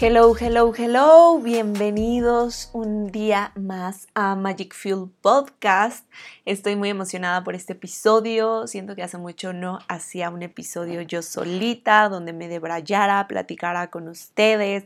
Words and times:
Hello, 0.00 0.32
hello, 0.38 0.72
hello, 0.78 1.40
bienvenidos 1.40 2.70
un 2.72 3.10
día 3.10 3.50
más 3.56 4.06
a 4.14 4.36
Magic 4.36 4.72
Fuel 4.72 5.10
Podcast. 5.20 6.08
Estoy 6.44 6.76
muy 6.76 6.90
emocionada 6.90 7.42
por 7.42 7.56
este 7.56 7.72
episodio. 7.72 8.68
Siento 8.68 8.94
que 8.94 9.02
hace 9.02 9.18
mucho 9.18 9.52
no 9.52 9.80
hacía 9.88 10.30
un 10.30 10.44
episodio 10.44 11.02
yo 11.02 11.20
solita, 11.20 12.08
donde 12.08 12.32
me 12.32 12.46
debrayara, 12.46 13.26
platicara 13.26 13.90
con 13.90 14.06
ustedes 14.06 14.84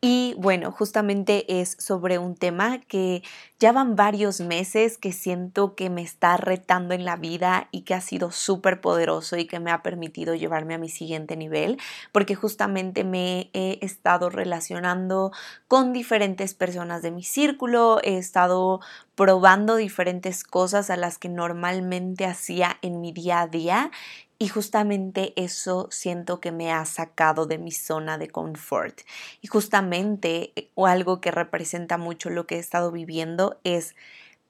y 0.00 0.36
bueno, 0.38 0.70
justamente 0.70 1.60
es 1.60 1.76
sobre 1.80 2.18
un 2.18 2.36
tema 2.36 2.78
que 2.78 3.24
ya 3.58 3.72
van 3.72 3.96
varios 3.96 4.40
meses 4.40 4.96
que 4.96 5.10
siento 5.10 5.74
que 5.74 5.90
me 5.90 6.02
está 6.02 6.36
retando 6.36 6.94
en 6.94 7.04
la 7.04 7.16
vida 7.16 7.66
y 7.72 7.80
que 7.80 7.94
ha 7.94 8.00
sido 8.00 8.30
súper 8.30 8.80
poderoso 8.80 9.36
y 9.36 9.46
que 9.46 9.58
me 9.58 9.72
ha 9.72 9.82
permitido 9.82 10.36
llevarme 10.36 10.74
a 10.74 10.78
mi 10.78 10.88
siguiente 10.88 11.36
nivel, 11.36 11.78
porque 12.12 12.36
justamente 12.36 13.02
me 13.02 13.50
he 13.54 13.84
estado 13.84 14.30
relacionando 14.30 15.32
con 15.66 15.92
diferentes 15.92 16.54
personas 16.54 17.02
de 17.02 17.10
mi 17.10 17.24
círculo, 17.24 17.98
he 18.04 18.18
estado 18.18 18.78
probando 19.16 19.74
diferentes 19.74 20.44
cosas 20.44 20.90
a 20.90 20.96
las 20.96 21.18
que 21.18 21.28
normalmente 21.28 22.24
hacía 22.24 22.78
en 22.82 23.00
mi 23.00 23.10
día 23.10 23.40
a 23.40 23.48
día 23.48 23.90
y 24.38 24.48
justamente 24.48 25.32
eso 25.36 25.88
siento 25.90 26.40
que 26.40 26.52
me 26.52 26.72
ha 26.72 26.84
sacado 26.84 27.46
de 27.46 27.58
mi 27.58 27.72
zona 27.72 28.18
de 28.18 28.28
confort. 28.28 29.00
Y 29.40 29.48
justamente 29.48 30.52
eh, 30.54 30.70
algo 30.76 31.20
que 31.20 31.30
representa 31.32 31.98
mucho 31.98 32.30
lo 32.30 32.46
que 32.46 32.56
he 32.56 32.58
estado 32.58 32.92
viviendo 32.92 33.58
es 33.64 33.96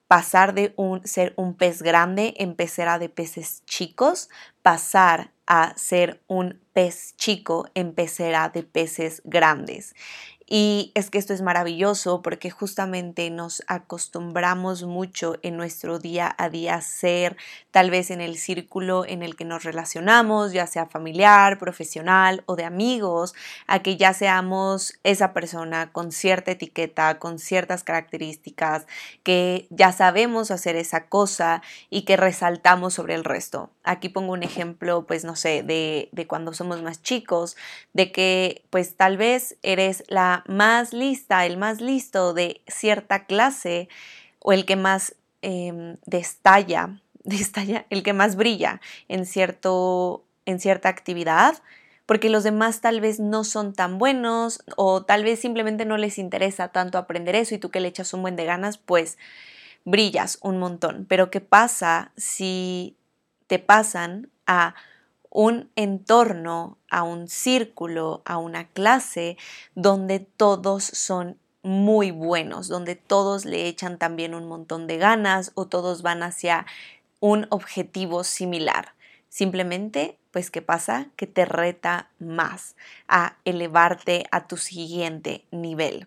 pasar 0.06 0.55
de 0.55 0.73
un, 0.77 1.06
ser 1.06 1.34
un 1.37 1.55
pez 1.55 1.83
grande 1.83 2.34
en 2.38 2.55
pecera 2.55 2.98
de 2.98 3.09
peces 3.09 3.62
chicos, 3.66 4.28
pasar 4.62 5.33
a 5.47 5.77
ser 5.77 6.20
un 6.27 6.61
pez 6.73 7.14
chico 7.16 7.69
en 7.75 7.95
pecera 7.95 8.50
de 8.50 8.62
peces 8.62 9.23
grandes. 9.25 9.95
Y 10.50 10.92
es 10.94 11.10
que 11.10 11.18
esto 11.18 11.34
es 11.34 11.42
maravilloso 11.42 12.22
porque 12.22 12.50
justamente 12.50 13.28
nos 13.28 13.62
acostumbramos 13.66 14.82
mucho 14.82 15.36
en 15.42 15.58
nuestro 15.58 15.98
día 15.98 16.34
a 16.38 16.48
día 16.48 16.77
a 16.77 16.80
ser, 16.80 17.36
tal 17.70 17.90
vez 17.90 18.10
en 18.10 18.22
el 18.22 18.38
círculo 18.38 19.05
en 19.05 19.22
el 19.22 19.36
que 19.36 19.44
nos 19.44 19.64
relacionamos, 19.64 20.52
ya 20.52 20.66
sea 20.66 20.86
familiar, 20.86 21.58
profesional 21.58 22.44
o 22.46 22.56
de 22.56 22.64
amigos, 22.64 23.34
a 23.66 23.80
que 23.80 23.98
ya 23.98 24.14
seamos 24.14 24.94
esa 25.05 25.34
persona 25.34 25.92
con 25.92 26.12
cierta 26.12 26.52
etiqueta, 26.52 27.18
con 27.18 27.38
ciertas 27.38 27.84
características, 27.84 28.86
que 29.22 29.66
ya 29.68 29.92
sabemos 29.92 30.50
hacer 30.50 30.77
esa 30.77 31.08
cosa 31.08 31.60
y 31.90 32.02
que 32.02 32.16
resaltamos 32.16 32.94
sobre 32.94 33.14
el 33.14 33.24
resto. 33.24 33.70
Aquí 33.91 34.11
pongo 34.11 34.34
un 34.34 34.42
ejemplo, 34.42 35.06
pues 35.06 35.25
no 35.25 35.34
sé, 35.34 35.62
de, 35.62 36.11
de 36.12 36.27
cuando 36.27 36.53
somos 36.53 36.83
más 36.83 37.00
chicos, 37.03 37.56
de 37.95 38.12
que 38.12 38.67
pues 38.69 38.97
tal 38.97 39.17
vez 39.17 39.56
eres 39.62 40.05
la 40.08 40.45
más 40.47 40.92
lista, 40.92 41.47
el 41.47 41.56
más 41.56 41.80
listo 41.80 42.34
de 42.34 42.61
cierta 42.67 43.25
clase 43.25 43.89
o 44.41 44.53
el 44.53 44.67
que 44.67 44.77
más 44.77 45.17
em, 45.41 45.97
destalla, 46.05 47.00
destalla, 47.25 47.86
el 47.89 48.03
que 48.03 48.12
más 48.12 48.36
brilla 48.36 48.83
en, 49.08 49.25
cierto, 49.25 50.27
en 50.45 50.61
cierta 50.61 50.91
actividad, 50.91 51.62
porque 52.05 52.28
los 52.28 52.45
demás 52.45 52.83
tal 52.83 53.00
vez 53.00 53.20
no 53.20 53.42
son 53.42 53.73
tan 53.73 53.97
buenos 53.97 54.62
o 54.77 55.02
tal 55.02 55.25
vez 55.25 55.41
simplemente 55.41 55.86
no 55.86 55.97
les 55.97 56.19
interesa 56.19 56.69
tanto 56.69 56.98
aprender 56.98 57.36
eso 57.36 57.55
y 57.55 57.58
tú 57.58 57.70
que 57.70 57.80
le 57.80 57.89
echas 57.89 58.12
un 58.12 58.20
buen 58.20 58.36
de 58.36 58.45
ganas, 58.45 58.77
pues 58.77 59.17
brillas 59.86 60.39
un 60.42 60.58
montón. 60.58 61.06
Pero 61.08 61.30
¿qué 61.30 61.41
pasa 61.41 62.12
si 62.19 62.97
te 63.48 63.58
pasan 63.58 64.30
a 64.46 64.77
un 65.30 65.70
entorno, 65.74 66.78
a 66.91 67.02
un 67.02 67.28
círculo, 67.28 68.22
a 68.24 68.38
una 68.38 68.68
clase 68.68 69.36
donde 69.74 70.20
todos 70.20 70.84
son 70.84 71.38
muy 71.62 72.12
buenos, 72.12 72.68
donde 72.68 72.94
todos 72.94 73.45
le 73.45 73.67
echan 73.67 73.98
también 73.98 74.34
un 74.34 74.46
montón 74.46 74.86
de 74.86 74.96
ganas 74.96 75.52
o 75.55 75.67
todos 75.67 76.02
van 76.02 76.23
hacia 76.23 76.67
un 77.20 77.46
objetivo 77.50 78.24
similar. 78.24 78.95
Simplemente, 79.28 80.18
pues, 80.30 80.50
¿qué 80.50 80.62
pasa? 80.62 81.08
Que 81.17 81.27
te 81.27 81.44
reta 81.44 82.11
más 82.18 82.77
a 83.08 83.36
elevarte 83.44 84.24
a 84.30 84.46
tu 84.46 84.56
siguiente 84.56 85.44
nivel. 85.50 86.06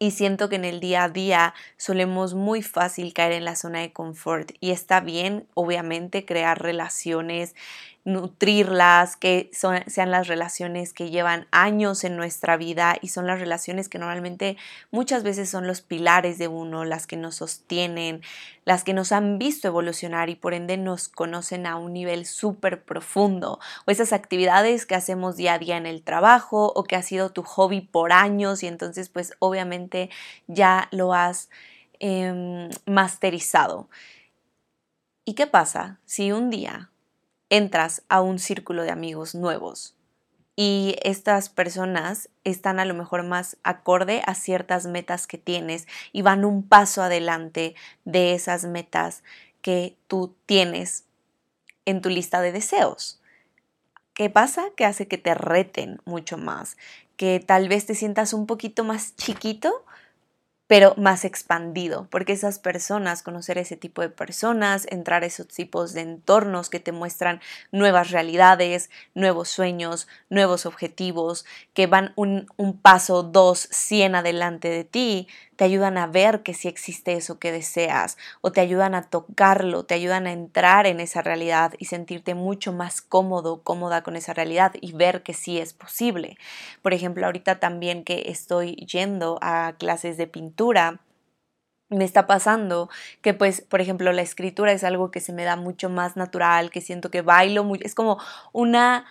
Y 0.00 0.12
siento 0.12 0.48
que 0.48 0.56
en 0.56 0.64
el 0.64 0.78
día 0.80 1.04
a 1.04 1.08
día 1.08 1.54
solemos 1.76 2.34
muy 2.34 2.62
fácil 2.62 3.12
caer 3.12 3.32
en 3.32 3.44
la 3.44 3.56
zona 3.56 3.80
de 3.80 3.92
confort 3.92 4.52
y 4.60 4.70
está 4.70 5.00
bien, 5.00 5.48
obviamente, 5.54 6.24
crear 6.24 6.62
relaciones 6.62 7.56
nutrirlas, 8.08 9.16
que 9.16 9.50
sean 9.52 10.10
las 10.10 10.26
relaciones 10.28 10.92
que 10.92 11.10
llevan 11.10 11.46
años 11.50 12.04
en 12.04 12.16
nuestra 12.16 12.56
vida 12.56 12.96
y 13.00 13.08
son 13.08 13.26
las 13.26 13.38
relaciones 13.38 13.88
que 13.88 13.98
normalmente 13.98 14.56
muchas 14.90 15.22
veces 15.22 15.50
son 15.50 15.66
los 15.66 15.82
pilares 15.82 16.38
de 16.38 16.48
uno, 16.48 16.84
las 16.84 17.06
que 17.06 17.16
nos 17.16 17.36
sostienen, 17.36 18.22
las 18.64 18.82
que 18.82 18.94
nos 18.94 19.12
han 19.12 19.38
visto 19.38 19.68
evolucionar 19.68 20.30
y 20.30 20.36
por 20.36 20.54
ende 20.54 20.78
nos 20.78 21.08
conocen 21.08 21.66
a 21.66 21.76
un 21.76 21.92
nivel 21.92 22.24
súper 22.24 22.82
profundo, 22.82 23.60
o 23.86 23.90
esas 23.90 24.12
actividades 24.12 24.86
que 24.86 24.94
hacemos 24.94 25.36
día 25.36 25.54
a 25.54 25.58
día 25.58 25.76
en 25.76 25.86
el 25.86 26.02
trabajo 26.02 26.72
o 26.74 26.84
que 26.84 26.96
ha 26.96 27.02
sido 27.02 27.30
tu 27.30 27.42
hobby 27.42 27.82
por 27.82 28.12
años 28.12 28.62
y 28.62 28.68
entonces 28.68 29.10
pues 29.10 29.34
obviamente 29.38 30.08
ya 30.46 30.88
lo 30.92 31.12
has 31.12 31.50
em, 32.00 32.70
masterizado. 32.86 33.88
¿Y 35.26 35.34
qué 35.34 35.46
pasa 35.46 36.00
si 36.06 36.32
un 36.32 36.48
día 36.48 36.90
entras 37.50 38.02
a 38.08 38.20
un 38.20 38.38
círculo 38.38 38.82
de 38.82 38.90
amigos 38.90 39.34
nuevos 39.34 39.94
y 40.60 40.96
estas 41.02 41.50
personas 41.50 42.30
están 42.42 42.80
a 42.80 42.84
lo 42.84 42.92
mejor 42.92 43.22
más 43.22 43.56
acorde 43.62 44.22
a 44.26 44.34
ciertas 44.34 44.86
metas 44.86 45.28
que 45.28 45.38
tienes 45.38 45.86
y 46.12 46.22
van 46.22 46.44
un 46.44 46.64
paso 46.64 47.00
adelante 47.00 47.76
de 48.04 48.34
esas 48.34 48.64
metas 48.64 49.22
que 49.62 49.96
tú 50.08 50.34
tienes 50.46 51.04
en 51.84 52.02
tu 52.02 52.08
lista 52.08 52.40
de 52.40 52.50
deseos. 52.50 53.20
¿Qué 54.14 54.30
pasa? 54.30 54.64
Que 54.76 54.84
hace 54.84 55.06
que 55.06 55.16
te 55.16 55.32
reten 55.32 56.02
mucho 56.04 56.38
más, 56.38 56.76
que 57.16 57.38
tal 57.38 57.68
vez 57.68 57.86
te 57.86 57.94
sientas 57.94 58.32
un 58.32 58.46
poquito 58.46 58.82
más 58.82 59.14
chiquito 59.14 59.84
pero 60.68 60.94
más 60.98 61.24
expandido, 61.24 62.06
porque 62.10 62.34
esas 62.34 62.58
personas, 62.58 63.22
conocer 63.22 63.56
ese 63.56 63.76
tipo 63.76 64.02
de 64.02 64.10
personas, 64.10 64.86
entrar 64.90 65.22
a 65.22 65.26
esos 65.26 65.48
tipos 65.48 65.94
de 65.94 66.02
entornos 66.02 66.68
que 66.68 66.78
te 66.78 66.92
muestran 66.92 67.40
nuevas 67.72 68.10
realidades, 68.10 68.90
nuevos 69.14 69.48
sueños, 69.48 70.08
nuevos 70.28 70.66
objetivos, 70.66 71.46
que 71.72 71.86
van 71.86 72.12
un, 72.16 72.46
paso, 72.82 73.22
dos, 73.22 73.66
cien 73.70 74.14
adelante 74.14 74.68
de 74.68 74.84
ti, 74.84 75.26
te 75.56 75.64
ayudan 75.64 75.98
a 75.98 76.06
ver 76.06 76.44
que 76.44 76.54
sí 76.54 76.68
existe 76.68 77.14
eso 77.14 77.40
que 77.40 77.50
deseas 77.50 78.16
o 78.42 78.52
te 78.52 78.60
ayudan 78.60 78.94
a 78.94 79.02
tocarlo, 79.02 79.84
te 79.84 79.94
ayudan 79.94 80.28
a 80.28 80.32
entrar 80.32 80.86
en 80.86 81.00
esa 81.00 81.20
realidad 81.20 81.72
y 81.78 81.86
sentirte 81.86 82.34
mucho 82.34 82.72
más 82.72 83.00
cómodo, 83.00 83.62
cómoda 83.64 84.02
con 84.02 84.14
esa 84.14 84.34
realidad 84.34 84.74
y 84.80 84.92
ver 84.92 85.24
que 85.24 85.34
sí 85.34 85.58
es 85.58 85.72
posible. 85.72 86.36
Por 86.80 86.94
ejemplo, 86.94 87.26
ahorita 87.26 87.58
también 87.58 88.04
que 88.04 88.26
estoy 88.26 88.76
yendo 88.76 89.38
a 89.42 89.74
clases 89.78 90.16
de 90.16 90.28
pintura, 90.28 90.57
me 91.90 92.04
está 92.04 92.26
pasando 92.26 92.90
que 93.22 93.34
pues 93.34 93.62
por 93.62 93.80
ejemplo 93.80 94.12
la 94.12 94.22
escritura 94.22 94.72
es 94.72 94.84
algo 94.84 95.10
que 95.10 95.20
se 95.20 95.32
me 95.32 95.44
da 95.44 95.56
mucho 95.56 95.88
más 95.88 96.16
natural, 96.16 96.70
que 96.70 96.80
siento 96.80 97.10
que 97.10 97.22
bailo 97.22 97.64
muy, 97.64 97.80
es 97.82 97.94
como 97.94 98.18
una 98.52 99.06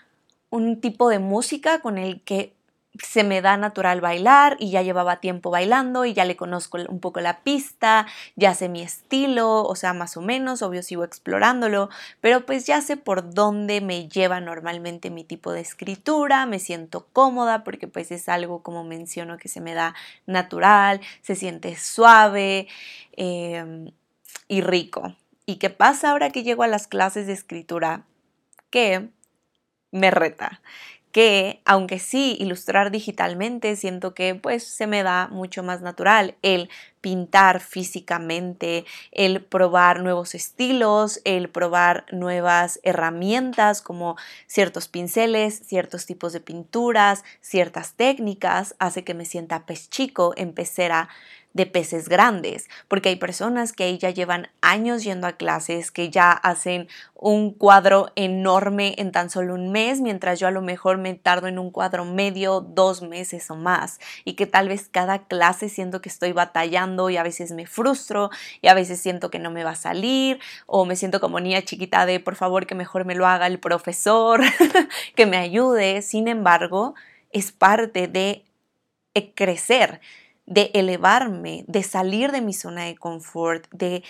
un 0.49 0.79
tipo 0.79 1.09
de 1.09 1.19
música 1.19 1.81
con 1.81 1.97
el 1.97 2.21
que 2.23 2.56
se 3.03 3.23
me 3.23 3.41
da 3.41 3.57
natural 3.57 4.01
bailar 4.01 4.57
y 4.59 4.71
ya 4.71 4.81
llevaba 4.81 5.19
tiempo 5.19 5.49
bailando 5.49 6.05
y 6.05 6.13
ya 6.13 6.25
le 6.25 6.35
conozco 6.35 6.77
un 6.87 6.99
poco 6.99 7.19
la 7.19 7.41
pista, 7.41 8.07
ya 8.35 8.53
sé 8.53 8.69
mi 8.69 8.81
estilo, 8.81 9.63
o 9.63 9.75
sea, 9.75 9.93
más 9.93 10.17
o 10.17 10.21
menos, 10.21 10.61
obvio 10.61 10.83
sigo 10.83 11.03
explorándolo, 11.03 11.89
pero 12.21 12.45
pues 12.45 12.65
ya 12.65 12.81
sé 12.81 12.97
por 12.97 13.33
dónde 13.33 13.81
me 13.81 14.07
lleva 14.07 14.39
normalmente 14.39 15.09
mi 15.09 15.23
tipo 15.23 15.51
de 15.51 15.61
escritura, 15.61 16.45
me 16.45 16.59
siento 16.59 17.07
cómoda 17.13 17.63
porque 17.63 17.87
pues 17.87 18.11
es 18.11 18.29
algo 18.29 18.63
como 18.63 18.83
menciono 18.83 19.37
que 19.37 19.49
se 19.49 19.61
me 19.61 19.73
da 19.73 19.95
natural, 20.25 21.01
se 21.21 21.35
siente 21.35 21.75
suave 21.75 22.67
em, 23.13 23.91
y 24.47 24.61
rico. 24.61 25.15
¿Y 25.45 25.57
qué 25.57 25.69
pasa 25.69 26.11
ahora 26.11 26.29
que 26.29 26.43
llego 26.43 26.63
a 26.63 26.67
las 26.67 26.87
clases 26.87 27.27
de 27.27 27.33
escritura? 27.33 28.03
Que 28.69 29.09
me 29.91 30.11
reta 30.11 30.61
que 31.17 31.63
aunque 31.65 31.97
sí 31.97 32.37
ilustrar 32.39 32.91
digitalmente 32.91 33.75
siento 33.75 34.13
que 34.13 34.35
pues 34.35 34.63
se 34.63 34.85
me 34.85 35.01
da 35.01 35.27
mucho 35.29 35.63
más 35.63 35.81
natural 35.81 36.35
el 36.43 36.69
pintar 37.07 37.61
físicamente, 37.61 38.83
el 39.13 39.41
probar 39.41 40.01
nuevos 40.01 40.35
estilos, 40.35 41.21
el 41.23 41.47
probar 41.47 42.05
nuevas 42.11 42.81
herramientas 42.83 43.81
como 43.81 44.17
ciertos 44.45 44.89
pinceles, 44.89 45.61
ciertos 45.65 46.05
tipos 46.05 46.33
de 46.33 46.41
pinturas, 46.41 47.23
ciertas 47.39 47.93
técnicas, 47.93 48.75
hace 48.77 49.05
que 49.05 49.13
me 49.13 49.23
sienta 49.23 49.65
pez 49.65 49.89
chico 49.89 50.33
en 50.35 50.51
pecera 50.51 51.07
de 51.53 51.65
peces 51.65 52.07
grandes, 52.07 52.69
porque 52.87 53.09
hay 53.09 53.15
personas 53.17 53.73
que 53.73 53.97
ya 53.97 54.11
llevan 54.11 54.49
años 54.61 55.03
yendo 55.03 55.27
a 55.27 55.33
clases, 55.33 55.91
que 55.91 56.09
ya 56.09 56.31
hacen 56.31 56.87
un 57.15 57.51
cuadro 57.51 58.11
enorme 58.15 58.93
en 58.97 59.11
tan 59.11 59.29
solo 59.29 59.55
un 59.55 59.71
mes, 59.71 59.99
mientras 59.99 60.39
yo 60.39 60.47
a 60.47 60.51
lo 60.51 60.61
mejor 60.61 60.99
me 60.99 61.15
tardo 61.15 61.47
en 61.47 61.57
un 61.57 61.71
cuadro 61.71 62.05
medio 62.05 62.61
dos 62.61 63.01
meses 63.01 63.49
o 63.49 63.55
más, 63.55 63.99
y 64.23 64.33
que 64.33 64.45
tal 64.45 64.69
vez 64.69 64.87
cada 64.87 65.25
clase 65.25 65.67
siento 65.67 65.99
que 65.99 66.09
estoy 66.09 66.31
batallando 66.31 66.96
y 67.09 67.17
a 67.17 67.23
veces 67.23 67.51
me 67.51 67.65
frustro 67.65 68.29
y 68.61 68.67
a 68.67 68.73
veces 68.73 68.99
siento 68.99 69.29
que 69.29 69.39
no 69.39 69.51
me 69.51 69.63
va 69.63 69.71
a 69.71 69.75
salir 69.75 70.39
o 70.65 70.85
me 70.85 70.95
siento 70.95 71.19
como 71.19 71.39
niña 71.39 71.61
chiquita 71.61 72.05
de 72.05 72.19
por 72.19 72.35
favor 72.35 72.65
que 72.65 72.75
mejor 72.75 73.05
me 73.05 73.15
lo 73.15 73.27
haga 73.27 73.47
el 73.47 73.59
profesor, 73.59 74.41
que 75.15 75.25
me 75.25 75.37
ayude, 75.37 76.01
sin 76.01 76.27
embargo, 76.27 76.95
es 77.31 77.51
parte 77.51 78.07
de 78.07 78.43
crecer 79.35 79.99
de 80.47 80.71
elevarme, 80.73 81.65
de 81.67 81.83
salir 81.83 82.31
de 82.31 82.41
mi 82.41 82.53
zona 82.53 82.85
de 82.85 82.95
confort, 82.95 83.67
de 83.71 84.03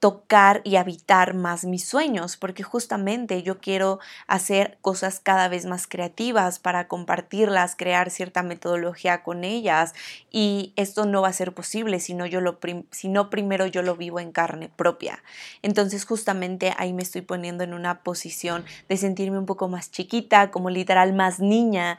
tocar 0.00 0.62
y 0.64 0.76
habitar 0.76 1.34
más 1.34 1.66
mis 1.66 1.84
sueños, 1.84 2.38
porque 2.38 2.62
justamente 2.62 3.42
yo 3.42 3.58
quiero 3.58 4.00
hacer 4.26 4.78
cosas 4.80 5.20
cada 5.20 5.48
vez 5.48 5.66
más 5.66 5.86
creativas 5.86 6.58
para 6.58 6.88
compartirlas, 6.88 7.76
crear 7.76 8.10
cierta 8.10 8.42
metodología 8.42 9.22
con 9.22 9.44
ellas 9.44 9.94
y 10.30 10.72
esto 10.76 11.04
no 11.04 11.20
va 11.20 11.28
a 11.28 11.34
ser 11.34 11.52
posible 11.52 12.00
si 12.00 12.14
no, 12.14 12.24
yo 12.24 12.40
lo 12.40 12.58
si 12.90 13.08
no 13.08 13.28
primero 13.28 13.66
yo 13.66 13.82
lo 13.82 13.94
vivo 13.94 14.20
en 14.20 14.32
carne 14.32 14.70
propia. 14.74 15.22
Entonces 15.60 16.06
justamente 16.06 16.72
ahí 16.78 16.94
me 16.94 17.02
estoy 17.02 17.20
poniendo 17.20 17.62
en 17.62 17.74
una 17.74 18.00
posición 18.02 18.64
de 18.88 18.96
sentirme 18.96 19.38
un 19.38 19.46
poco 19.46 19.68
más 19.68 19.90
chiquita, 19.90 20.50
como 20.50 20.70
literal 20.70 21.12
más 21.12 21.40
niña, 21.40 21.98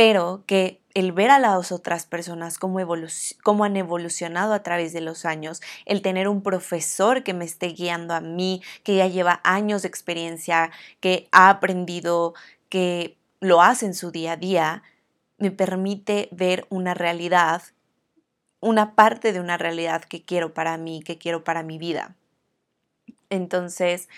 pero 0.00 0.44
que 0.46 0.80
el 0.94 1.12
ver 1.12 1.30
a 1.30 1.38
las 1.38 1.72
otras 1.72 2.06
personas 2.06 2.58
cómo, 2.58 2.78
han 3.64 3.76
evolucionado 3.76 4.54
a 4.54 4.62
través 4.62 4.94
de 4.94 5.02
los 5.02 5.26
años, 5.26 5.60
el 5.84 6.00
tener 6.00 6.26
un 6.26 6.42
profesor 6.42 7.22
que 7.22 7.34
me 7.34 7.44
esté 7.44 7.66
guiando 7.66 8.14
a 8.14 8.22
mí, 8.22 8.62
que 8.82 8.96
ya 8.96 9.06
lleva 9.08 9.42
años 9.44 9.82
de 9.82 9.88
experiencia, 9.88 10.70
que 11.00 11.28
ha 11.32 11.50
aprendido, 11.50 12.32
que 12.70 13.18
lo 13.40 13.60
hace 13.60 13.84
en 13.84 13.92
su 13.92 14.10
día 14.10 14.32
a 14.32 14.36
día, 14.38 14.82
me 15.36 15.50
permite 15.50 16.30
ver 16.32 16.66
una 16.70 16.94
realidad, 16.94 17.60
una 18.58 18.94
parte 18.94 19.34
de 19.34 19.40
una 19.40 19.58
realidad 19.58 20.02
que 20.02 20.24
quiero 20.24 20.54
para 20.54 20.78
mí, 20.78 21.02
que 21.02 21.18
quiero 21.18 21.44
para 21.44 21.62
mi 21.62 21.76
vida. 21.76 22.16
Entonces, 23.28 24.08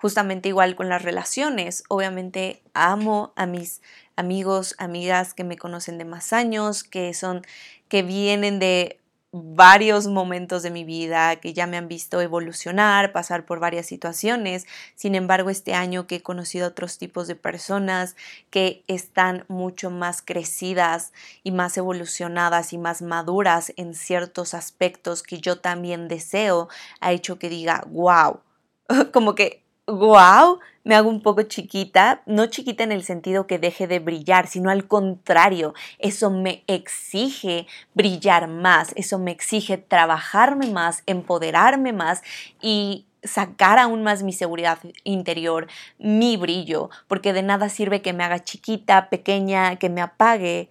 justamente 0.00 0.48
igual 0.48 0.76
con 0.76 0.88
las 0.88 1.02
relaciones. 1.02 1.84
Obviamente 1.88 2.62
amo 2.72 3.32
a 3.36 3.46
mis 3.46 3.82
amigos, 4.20 4.74
amigas 4.78 5.34
que 5.34 5.44
me 5.44 5.58
conocen 5.58 5.98
de 5.98 6.04
más 6.04 6.32
años, 6.32 6.84
que 6.84 7.12
son, 7.14 7.42
que 7.88 8.02
vienen 8.02 8.58
de 8.60 9.00
varios 9.32 10.08
momentos 10.08 10.62
de 10.62 10.70
mi 10.70 10.84
vida, 10.84 11.36
que 11.36 11.52
ya 11.52 11.66
me 11.66 11.76
han 11.76 11.88
visto 11.88 12.20
evolucionar, 12.20 13.12
pasar 13.12 13.46
por 13.46 13.60
varias 13.60 13.86
situaciones. 13.86 14.66
Sin 14.96 15.14
embargo, 15.14 15.50
este 15.50 15.72
año 15.72 16.06
que 16.06 16.16
he 16.16 16.22
conocido 16.22 16.68
otros 16.68 16.98
tipos 16.98 17.28
de 17.28 17.36
personas 17.36 18.16
que 18.50 18.82
están 18.88 19.44
mucho 19.48 19.90
más 19.90 20.20
crecidas 20.20 21.12
y 21.44 21.52
más 21.52 21.76
evolucionadas 21.76 22.72
y 22.72 22.78
más 22.78 23.02
maduras 23.02 23.72
en 23.76 23.94
ciertos 23.94 24.52
aspectos 24.52 25.22
que 25.22 25.38
yo 25.38 25.60
también 25.60 26.08
deseo, 26.08 26.68
ha 27.00 27.12
hecho 27.12 27.38
que 27.38 27.48
diga, 27.48 27.84
wow, 27.88 28.40
como 29.12 29.34
que 29.34 29.62
wow, 29.90 30.58
me 30.84 30.94
hago 30.94 31.10
un 31.10 31.20
poco 31.20 31.42
chiquita, 31.42 32.22
no 32.26 32.46
chiquita 32.46 32.84
en 32.84 32.92
el 32.92 33.04
sentido 33.04 33.46
que 33.46 33.58
deje 33.58 33.86
de 33.86 33.98
brillar, 33.98 34.46
sino 34.46 34.70
al 34.70 34.86
contrario, 34.86 35.74
eso 35.98 36.30
me 36.30 36.64
exige 36.66 37.66
brillar 37.94 38.48
más, 38.48 38.92
eso 38.96 39.18
me 39.18 39.30
exige 39.30 39.76
trabajarme 39.76 40.70
más, 40.70 41.02
empoderarme 41.06 41.92
más 41.92 42.22
y 42.60 43.06
sacar 43.22 43.78
aún 43.78 44.02
más 44.02 44.22
mi 44.22 44.32
seguridad 44.32 44.78
interior, 45.04 45.66
mi 45.98 46.36
brillo, 46.36 46.88
porque 47.06 47.32
de 47.32 47.42
nada 47.42 47.68
sirve 47.68 48.00
que 48.00 48.12
me 48.12 48.24
haga 48.24 48.44
chiquita, 48.44 49.10
pequeña, 49.10 49.76
que 49.76 49.90
me 49.90 50.00
apague, 50.00 50.70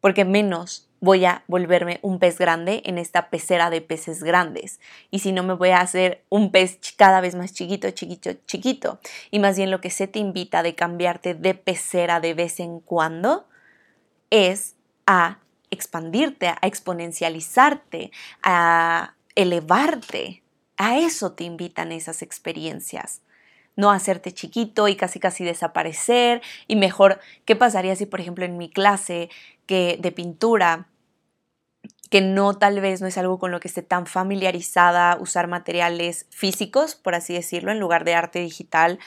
porque 0.00 0.24
menos 0.24 0.85
voy 1.00 1.24
a 1.24 1.44
volverme 1.46 1.98
un 2.02 2.18
pez 2.18 2.38
grande 2.38 2.82
en 2.84 2.98
esta 2.98 3.30
pecera 3.30 3.70
de 3.70 3.80
peces 3.80 4.22
grandes. 4.22 4.80
Y 5.10 5.20
si 5.20 5.32
no, 5.32 5.42
me 5.42 5.54
voy 5.54 5.70
a 5.70 5.80
hacer 5.80 6.24
un 6.28 6.50
pez 6.50 6.78
cada 6.96 7.20
vez 7.20 7.34
más 7.34 7.52
chiquito, 7.52 7.90
chiquito, 7.90 8.32
chiquito. 8.46 8.98
Y 9.30 9.38
más 9.38 9.56
bien 9.56 9.70
lo 9.70 9.80
que 9.80 9.90
se 9.90 10.06
te 10.06 10.18
invita 10.18 10.62
de 10.62 10.74
cambiarte 10.74 11.34
de 11.34 11.54
pecera 11.54 12.20
de 12.20 12.34
vez 12.34 12.60
en 12.60 12.80
cuando 12.80 13.46
es 14.30 14.74
a 15.06 15.38
expandirte, 15.70 16.48
a 16.48 16.58
exponencializarte, 16.62 18.10
a 18.42 19.14
elevarte. 19.34 20.42
A 20.78 20.98
eso 20.98 21.32
te 21.32 21.44
invitan 21.44 21.92
esas 21.92 22.22
experiencias 22.22 23.22
no 23.76 23.90
hacerte 23.90 24.32
chiquito 24.32 24.88
y 24.88 24.96
casi 24.96 25.20
casi 25.20 25.44
desaparecer 25.44 26.42
y 26.66 26.76
mejor, 26.76 27.20
¿qué 27.44 27.54
pasaría 27.54 27.94
si 27.94 28.06
por 28.06 28.20
ejemplo 28.20 28.44
en 28.44 28.56
mi 28.56 28.70
clase 28.70 29.28
que 29.66 29.98
de 30.00 30.12
pintura 30.12 30.88
que 32.10 32.20
no 32.20 32.54
tal 32.54 32.80
vez 32.80 33.00
no 33.00 33.08
es 33.08 33.18
algo 33.18 33.38
con 33.38 33.50
lo 33.50 33.60
que 33.60 33.68
esté 33.68 33.82
tan 33.82 34.06
familiarizada 34.06 35.16
usar 35.20 35.48
materiales 35.48 36.26
físicos, 36.30 36.94
por 36.94 37.14
así 37.14 37.34
decirlo, 37.34 37.72
en 37.72 37.80
lugar 37.80 38.04
de 38.04 38.14
arte 38.14 38.38
digital, 38.38 38.98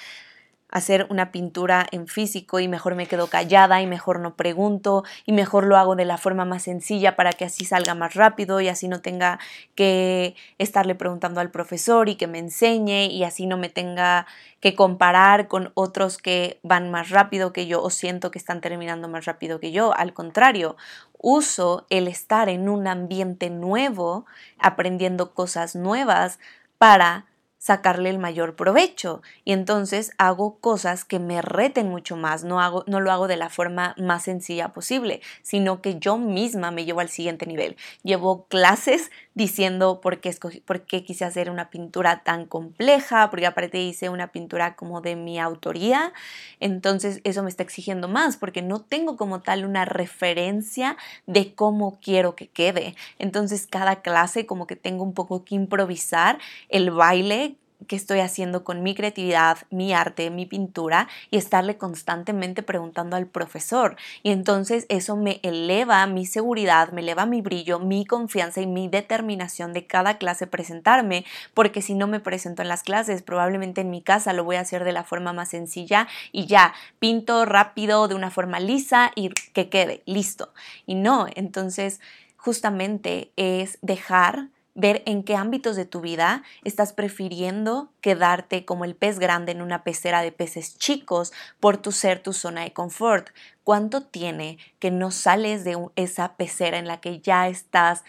hacer 0.72 1.08
una 1.10 1.32
pintura 1.32 1.86
en 1.92 2.08
físico 2.08 2.60
y 2.60 2.68
mejor 2.68 2.96
me 2.96 3.08
quedo 3.08 3.28
callada 3.28 3.82
y 3.82 3.88
mejor 3.88 4.20
no 4.20 4.36
pregunto 4.36 5.04
y 5.26 5.32
mejor 5.32 5.66
lo 5.66 5.78
hago 5.78 5.96
de 5.96 6.06
la 6.06 6.18
forma 6.18 6.46
más 6.46 6.64
sencilla 6.64 7.16
para 7.16 7.34
que 7.34 7.46
así 7.46 7.66
salga 7.66 7.96
más 7.96 8.14
rápido 8.14 8.62
y 8.62 8.68
así 8.68 8.88
no 8.88 9.02
tenga 9.02 9.40
que 9.76 10.36
estarle 10.58 10.96
preguntando 10.96 11.42
al 11.42 11.52
profesor 11.52 12.10
y 12.10 12.16
que 12.16 12.28
me 12.28 12.40
enseñe 12.40 13.08
y 13.08 13.24
así 13.24 13.48
no 13.48 13.58
me 13.58 13.70
tenga 13.70 14.28
que 14.60 14.76
comparar 14.76 15.48
con 15.48 15.72
otros 15.74 16.18
que 16.18 16.60
van 16.64 16.92
más 16.92 17.10
rápido 17.10 17.54
que 17.54 17.66
yo 17.66 17.82
o 17.82 17.90
siento 17.90 18.30
que 18.30 18.40
están 18.40 18.62
terminando 18.62 19.08
más 19.08 19.26
rápido 19.26 19.60
que 19.60 19.72
yo. 19.72 19.96
Al 19.96 20.14
contrario, 20.14 20.76
uso 21.18 21.86
el 21.90 22.08
estar 22.08 22.50
en 22.50 22.70
un 22.70 22.88
ambiente 22.88 23.50
nuevo, 23.50 24.26
aprendiendo 24.58 25.34
cosas 25.34 25.76
nuevas 25.76 26.40
para 26.78 27.26
sacarle 27.60 28.10
el 28.10 28.18
mayor 28.18 28.56
provecho 28.56 29.22
y 29.44 29.52
entonces 29.52 30.12
hago 30.18 30.58
cosas 30.60 31.06
que 31.06 31.20
me 31.20 31.42
reten 31.42 31.90
mucho 31.90 32.16
más, 32.16 32.44
no, 32.44 32.62
hago, 32.62 32.84
no 32.88 33.02
lo 33.02 33.12
hago 33.12 33.28
de 33.28 33.36
la 33.36 33.50
forma 33.50 33.94
más 33.98 34.24
sencilla 34.24 34.70
posible, 34.70 35.22
sino 35.44 35.82
que 35.82 36.00
yo 36.00 36.18
misma 36.18 36.72
me 36.72 36.86
llevo 36.86 37.02
al 37.02 37.10
siguiente 37.10 37.46
nivel. 37.46 37.76
Llevo 38.02 38.46
clases 38.46 39.12
diciendo 39.34 40.02
por 40.02 40.20
qué, 40.20 40.36
por 40.66 40.82
qué 40.82 41.04
quise 41.04 41.26
hacer 41.26 41.50
una 41.50 41.70
pintura 41.70 42.24
tan 42.24 42.46
compleja, 42.46 43.30
porque 43.30 43.46
aparte 43.46 43.80
hice 43.82 44.10
una 44.10 44.32
pintura 44.32 44.76
como 44.76 45.02
de 45.02 45.16
mi 45.16 45.40
autoría, 45.40 46.14
entonces 46.60 47.22
eso 47.24 47.44
me 47.44 47.50
está 47.50 47.64
exigiendo 47.64 48.08
más 48.08 48.38
porque 48.38 48.62
no 48.62 48.82
tengo 48.82 49.18
como 49.18 49.42
tal 49.42 49.66
una 49.66 49.86
referencia 49.86 50.98
de 51.26 51.54
cómo 51.54 52.00
quiero 52.02 52.36
que 52.36 52.48
quede. 52.48 52.96
Entonces 53.18 53.68
cada 53.68 54.02
clase 54.02 54.46
como 54.46 54.68
que 54.68 54.76
tengo 54.76 55.04
un 55.04 55.14
poco 55.14 55.46
que 55.46 55.56
improvisar 55.56 56.40
el 56.70 56.92
baile 56.92 57.56
que 57.88 57.96
estoy 57.96 58.20
haciendo 58.20 58.64
con 58.64 58.84
mi 58.84 58.94
creatividad, 58.94 59.60
mi 59.70 59.94
arte, 59.94 60.30
mi 60.30 60.46
pintura 60.46 61.08
y 61.32 61.38
estarle 61.38 61.78
constantemente 61.78 62.64
preguntando 62.64 63.16
al 63.16 63.28
profesor. 63.28 63.96
Y 64.24 64.32
entonces 64.32 64.86
eso 64.90 65.16
me 65.16 65.40
eleva 65.44 66.06
mi 66.08 66.26
seguridad, 66.26 66.92
me 66.92 67.02
eleva 67.02 67.26
mi 67.26 67.42
brillo, 67.42 67.80
mi 67.80 68.06
confianza 68.06 68.62
y 68.62 68.68
mi 68.68 68.88
determinación 68.88 69.74
de 69.74 69.86
cada 69.86 70.18
clase 70.18 70.48
presentarme, 70.48 71.26
porque 71.54 71.82
si 71.82 71.94
no 71.94 72.08
me 72.08 72.20
presento 72.20 72.62
en 72.62 72.68
las 72.68 72.84
clases, 72.84 73.22
probablemente 73.22 73.82
en 73.82 73.90
mi 73.90 74.02
casa 74.02 74.34
lo 74.34 74.44
voy 74.44 74.58
a 74.58 74.62
hacer 74.62 74.84
de 74.84 74.92
la 74.92 75.04
forma 75.04 75.34
más 75.34 75.50
sencilla 75.50 76.08
y 76.32 76.46
ya, 76.46 76.74
pinto 77.00 77.46
rápido, 77.46 78.08
de 78.08 78.16
una 78.16 78.32
forma 78.32 78.60
lisa 78.60 79.12
y 79.16 79.30
que 79.54 79.70
quede, 79.70 80.04
listo. 80.06 80.54
Y 80.86 80.96
no, 80.96 81.28
entonces 81.36 82.02
justamente 82.38 83.32
es 83.36 83.78
dejar 83.82 84.48
ver 84.80 85.04
en 85.06 85.24
qué 85.24 85.36
ámbitos 85.36 85.76
de 85.76 85.86
tu 85.86 86.02
vida 86.02 86.44
estás 86.64 86.94
prefiriendo 86.94 87.92
quedarte 88.02 88.66
como 88.66 88.86
el 88.86 88.96
pez 88.96 89.20
grande 89.20 89.52
en 89.52 89.62
una 89.62 89.84
pecera 89.84 90.22
de 90.22 90.32
peces 90.32 90.78
chicos 90.78 91.34
por 91.60 91.78
tu 91.78 91.92
ser 91.92 92.24
tu 92.24 92.34
zona 92.34 92.62
de 92.62 92.74
confort. 92.74 93.30
¿Cuánto 93.64 94.02
tiene 94.02 94.58
que 94.80 94.92
no 94.92 95.12
sales 95.12 95.64
de 95.64 95.78
esa 95.96 96.36
pecera 96.36 96.78
en 96.80 96.88
la 96.88 97.02
que 97.02 97.20
ya 97.20 97.48
estás 97.48 98.04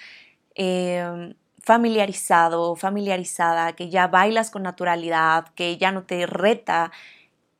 eh, 0.54 1.34
familiarizado, 1.62 2.76
familiarizada, 2.76 3.74
que 3.74 3.90
ya 3.90 4.06
bailas 4.06 4.50
con 4.50 4.62
naturalidad, 4.62 5.48
que 5.54 5.76
ya 5.76 5.92
no 5.92 6.04
te 6.04 6.26
reta? 6.26 6.92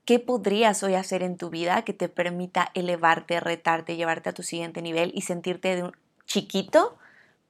¿Qué 0.04 0.18
podrías 0.18 0.82
hoy 0.82 0.94
hacer 0.94 1.22
en 1.22 1.36
tu 1.36 1.50
vida 1.50 1.82
que 1.82 1.92
te 1.92 2.08
permita 2.08 2.70
elevarte, 2.74 3.38
retarte, 3.40 3.96
llevarte 3.96 4.30
a 4.30 4.32
tu 4.32 4.42
siguiente 4.42 4.82
nivel 4.82 5.12
y 5.14 5.22
sentirte 5.22 5.76
de 5.76 5.82
un 5.84 5.92
chiquito 6.26 6.96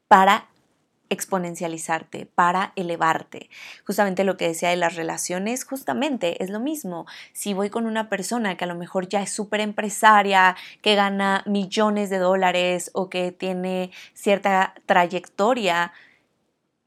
para 0.08 0.49
exponencializarte, 1.10 2.26
para 2.26 2.72
elevarte. 2.76 3.50
Justamente 3.84 4.24
lo 4.24 4.36
que 4.36 4.48
decía 4.48 4.70
de 4.70 4.76
las 4.76 4.94
relaciones, 4.96 5.64
justamente 5.64 6.42
es 6.42 6.50
lo 6.50 6.60
mismo. 6.60 7.06
Si 7.32 7.52
voy 7.52 7.68
con 7.68 7.86
una 7.86 8.08
persona 8.08 8.56
que 8.56 8.64
a 8.64 8.68
lo 8.68 8.76
mejor 8.76 9.08
ya 9.08 9.22
es 9.22 9.30
súper 9.32 9.60
empresaria, 9.60 10.56
que 10.80 10.94
gana 10.94 11.42
millones 11.46 12.08
de 12.10 12.18
dólares 12.18 12.90
o 12.94 13.10
que 13.10 13.32
tiene 13.32 13.90
cierta 14.14 14.74
trayectoria, 14.86 15.92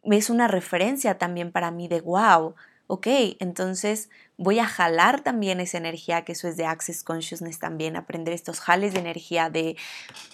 es 0.04 0.30
una 0.30 0.48
referencia 0.48 1.18
también 1.18 1.52
para 1.52 1.72
mí 1.72 1.88
de 1.88 2.02
wow, 2.02 2.56
ok, 2.88 3.08
entonces 3.40 4.10
voy 4.44 4.60
a 4.60 4.68
jalar 4.68 5.22
también 5.22 5.60
esa 5.60 5.78
energía, 5.78 6.24
que 6.24 6.34
eso 6.34 6.48
es 6.48 6.58
de 6.58 6.66
Access 6.66 7.04
Consciousness 7.04 7.60
también, 7.60 7.96
aprender 7.96 8.34
estos 8.34 8.60
jales 8.60 8.94
de 8.94 9.00
energía 9.00 9.50
de, 9.50 9.78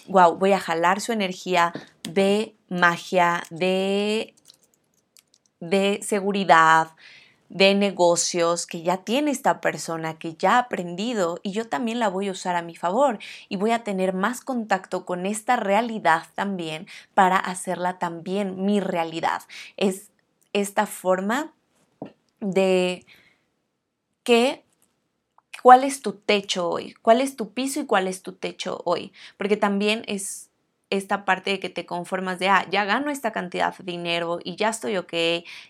wow, 0.08 0.36
voy 0.36 0.52
a 0.52 0.60
jalar 0.60 1.00
su 1.00 1.12
energía 1.12 1.72
de 2.02 2.54
magia, 2.68 3.42
de, 3.50 4.34
de 5.60 6.00
seguridad, 6.02 6.88
de 7.48 7.74
negocios 7.74 8.66
que 8.66 8.82
ya 8.82 8.98
tiene 8.98 9.30
esta 9.32 9.60
persona, 9.60 10.18
que 10.18 10.34
ya 10.34 10.54
ha 10.54 10.58
aprendido 10.60 11.40
y 11.42 11.50
yo 11.50 11.68
también 11.68 11.98
la 11.98 12.08
voy 12.08 12.28
a 12.28 12.32
usar 12.32 12.54
a 12.54 12.62
mi 12.62 12.76
favor 12.76 13.18
y 13.48 13.56
voy 13.56 13.72
a 13.72 13.82
tener 13.82 14.12
más 14.12 14.40
contacto 14.40 15.04
con 15.04 15.26
esta 15.26 15.56
realidad 15.56 16.24
también 16.34 16.86
para 17.12 17.36
hacerla 17.36 17.98
también 17.98 18.64
mi 18.64 18.78
realidad. 18.78 19.42
Es 19.76 20.10
esta 20.52 20.86
forma 20.86 21.52
de 22.40 23.04
cuál 25.62 25.84
es 25.84 26.02
tu 26.02 26.12
techo 26.12 26.68
hoy, 26.68 26.94
cuál 27.02 27.20
es 27.20 27.36
tu 27.36 27.52
piso 27.52 27.80
y 27.80 27.86
cuál 27.86 28.08
es 28.08 28.22
tu 28.22 28.32
techo 28.32 28.80
hoy, 28.84 29.12
porque 29.36 29.56
también 29.56 30.02
es 30.06 30.49
esta 30.90 31.24
parte 31.24 31.50
de 31.50 31.60
que 31.60 31.70
te 31.70 31.86
conformas 31.86 32.38
de, 32.38 32.48
ah, 32.48 32.66
ya 32.70 32.84
gano 32.84 33.10
esta 33.10 33.32
cantidad 33.32 33.76
de 33.76 33.84
dinero 33.84 34.40
y 34.42 34.56
ya 34.56 34.68
estoy 34.68 34.96
ok, 34.96 35.12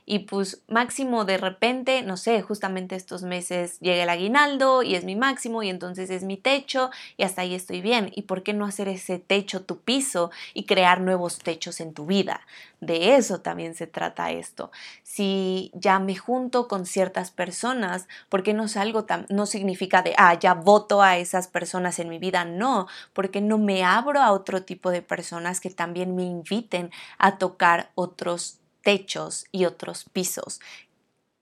y 0.07 0.21
pues 0.21 0.63
máximo 0.69 1.25
de 1.25 1.39
repente, 1.39 2.03
no 2.03 2.17
sé, 2.17 2.43
justamente 2.43 2.97
estos 2.97 3.23
meses 3.23 3.79
llega 3.81 4.03
el 4.03 4.09
aguinaldo 4.09 4.83
y 4.83 4.95
es 4.95 5.05
mi 5.05 5.17
máximo 5.17 5.63
y 5.63 5.69
entonces 5.69 6.11
es 6.11 6.25
mi 6.25 6.37
techo 6.37 6.91
y 7.17 7.25
hasta 7.25 7.43
ahí 7.43 7.55
estoy 7.55 7.81
bien. 7.81 8.11
¿Y 8.15 8.23
por 8.23 8.43
qué 8.43 8.53
no 8.53 8.65
hacer 8.65 8.89
ese 8.89 9.19
techo 9.19 9.63
tu 9.63 9.81
piso 9.81 10.31
y 10.55 10.65
crear 10.65 11.01
nuevos 11.01 11.39
techos 11.39 11.81
en 11.81 11.95
tu 11.95 12.07
vida? 12.07 12.41
De 12.81 13.17
eso 13.17 13.41
también 13.41 13.75
se 13.75 13.87
trata 13.87 14.31
esto. 14.31 14.71
Si 15.03 15.71
ya 15.75 15.99
me 15.99 16.17
junto 16.17 16.67
con 16.67 16.87
ciertas 16.87 17.31
personas, 17.31 18.09
¿por 18.31 18.43
qué 18.43 18.55
no 18.55 18.69
salgo 18.69 19.05
tan, 19.05 19.27
no 19.29 19.45
significa 19.45 20.01
de, 20.03 20.15
ah, 20.17 20.39
ya 20.39 20.55
voto 20.55 21.03
a 21.03 21.19
esas 21.19 21.47
personas 21.47 21.99
en 21.99 22.09
mi 22.09 22.19
vida? 22.19 22.47
No, 22.47 22.87
porque 23.13 23.43
no 23.43 23.59
me 23.59 23.85
abro 23.85 24.23
a 24.23 24.33
otro 24.33 24.63
tipo 24.63 24.91
de 24.91 25.03
personas 25.11 25.61
que 25.61 25.71
también 25.71 26.15
me 26.15 26.23
inviten 26.23 26.91
a 27.19 27.37
tocar 27.37 27.91
otros 27.97 28.61
techos 28.83 29.45
y 29.53 29.67
otros 29.67 30.07
pisos 30.11 30.61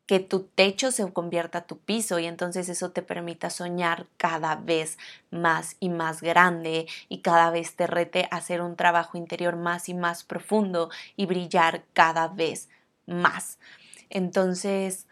que 0.08 0.20
tu 0.20 0.44
techo 0.44 0.90
se 0.90 1.12
convierta 1.12 1.66
tu 1.66 1.78
piso 1.78 2.18
y 2.18 2.24
entonces 2.24 2.70
eso 2.70 2.92
te 2.92 3.02
permita 3.02 3.50
soñar 3.50 4.06
cada 4.16 4.56
vez 4.56 4.96
más 5.30 5.76
y 5.80 5.90
más 5.90 6.22
grande 6.22 6.86
y 7.10 7.18
cada 7.18 7.50
vez 7.50 7.76
te 7.76 7.86
rete 7.86 8.26
a 8.30 8.36
hacer 8.36 8.62
un 8.62 8.74
trabajo 8.74 9.18
interior 9.18 9.56
más 9.56 9.90
y 9.90 9.94
más 9.94 10.24
profundo 10.24 10.88
y 11.14 11.26
brillar 11.26 11.84
cada 11.92 12.26
vez 12.28 12.70
más. 13.04 13.58
Entonces, 14.08 15.06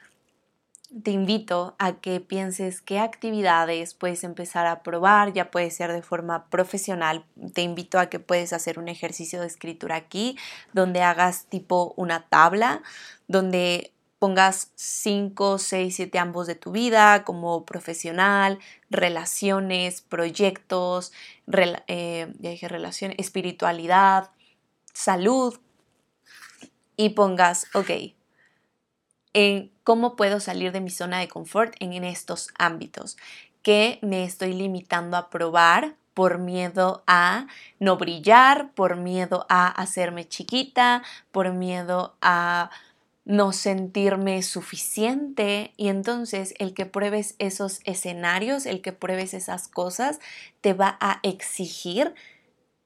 te 1.02 1.10
invito 1.10 1.74
a 1.78 1.94
que 1.94 2.20
pienses 2.20 2.80
qué 2.80 2.98
actividades 2.98 3.94
puedes 3.94 4.24
empezar 4.24 4.66
a 4.66 4.82
probar, 4.82 5.32
ya 5.32 5.50
puede 5.50 5.70
ser 5.70 5.92
de 5.92 6.02
forma 6.02 6.48
profesional. 6.48 7.24
Te 7.54 7.62
invito 7.62 7.98
a 7.98 8.06
que 8.06 8.20
puedes 8.20 8.52
hacer 8.52 8.78
un 8.78 8.88
ejercicio 8.88 9.40
de 9.40 9.46
escritura 9.46 9.96
aquí, 9.96 10.38
donde 10.72 11.02
hagas 11.02 11.46
tipo 11.46 11.92
una 11.96 12.28
tabla, 12.28 12.82
donde 13.26 13.92
pongas 14.18 14.72
5, 14.76 15.58
6, 15.58 15.94
7 15.94 16.18
ambos 16.18 16.46
de 16.46 16.54
tu 16.54 16.72
vida 16.72 17.24
como 17.24 17.64
profesional, 17.64 18.58
relaciones, 18.88 20.00
proyectos, 20.00 21.12
eh, 21.88 22.32
dije 22.38 22.68
espiritualidad, 23.18 24.30
salud 24.94 25.58
y 26.96 27.10
pongas, 27.10 27.66
ok, 27.74 27.90
en 29.34 29.75
cómo 29.86 30.16
puedo 30.16 30.40
salir 30.40 30.72
de 30.72 30.80
mi 30.80 30.90
zona 30.90 31.20
de 31.20 31.28
confort 31.28 31.76
en, 31.78 32.02
estos 32.02 32.48
ámbitos, 32.58 33.16
que 33.62 34.00
me 34.02 34.24
estoy 34.24 34.52
limitando 34.52 35.16
a 35.16 35.30
probar 35.30 35.94
por 36.12 36.38
miedo 36.38 37.04
a 37.06 37.46
no 37.78 37.96
brillar, 37.96 38.72
por 38.72 38.96
miedo 38.96 39.46
a 39.48 39.68
hacerme 39.68 40.26
chiquita, 40.28 41.04
por 41.30 41.52
miedo 41.52 42.16
a 42.20 42.70
no 43.24 43.52
sentirme 43.52 44.42
suficiente 44.42 45.72
y 45.76 45.86
entonces 45.86 46.54
el 46.58 46.74
que 46.74 46.86
pruebes 46.86 47.36
esos 47.38 47.78
escenarios, 47.84 48.66
el 48.66 48.82
que 48.82 48.92
pruebes 48.92 49.34
esas 49.34 49.68
cosas, 49.68 50.18
te 50.62 50.72
va 50.72 50.98
a 51.00 51.20
exigir 51.22 52.12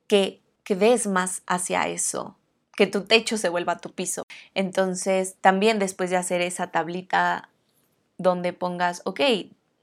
que, 0.06 0.42
que 0.64 0.76
des 0.76 1.06
más 1.06 1.40
hacia 1.46 1.88
eso, 1.88 2.36
que 2.80 2.86
tu 2.86 3.02
techo 3.02 3.36
se 3.36 3.50
vuelva 3.50 3.76
tu 3.76 3.92
piso. 3.92 4.22
Entonces 4.54 5.36
también 5.42 5.78
después 5.78 6.08
de 6.08 6.16
hacer 6.16 6.40
esa 6.40 6.68
tablita 6.68 7.50
donde 8.16 8.54
pongas, 8.54 9.02
ok, 9.04 9.20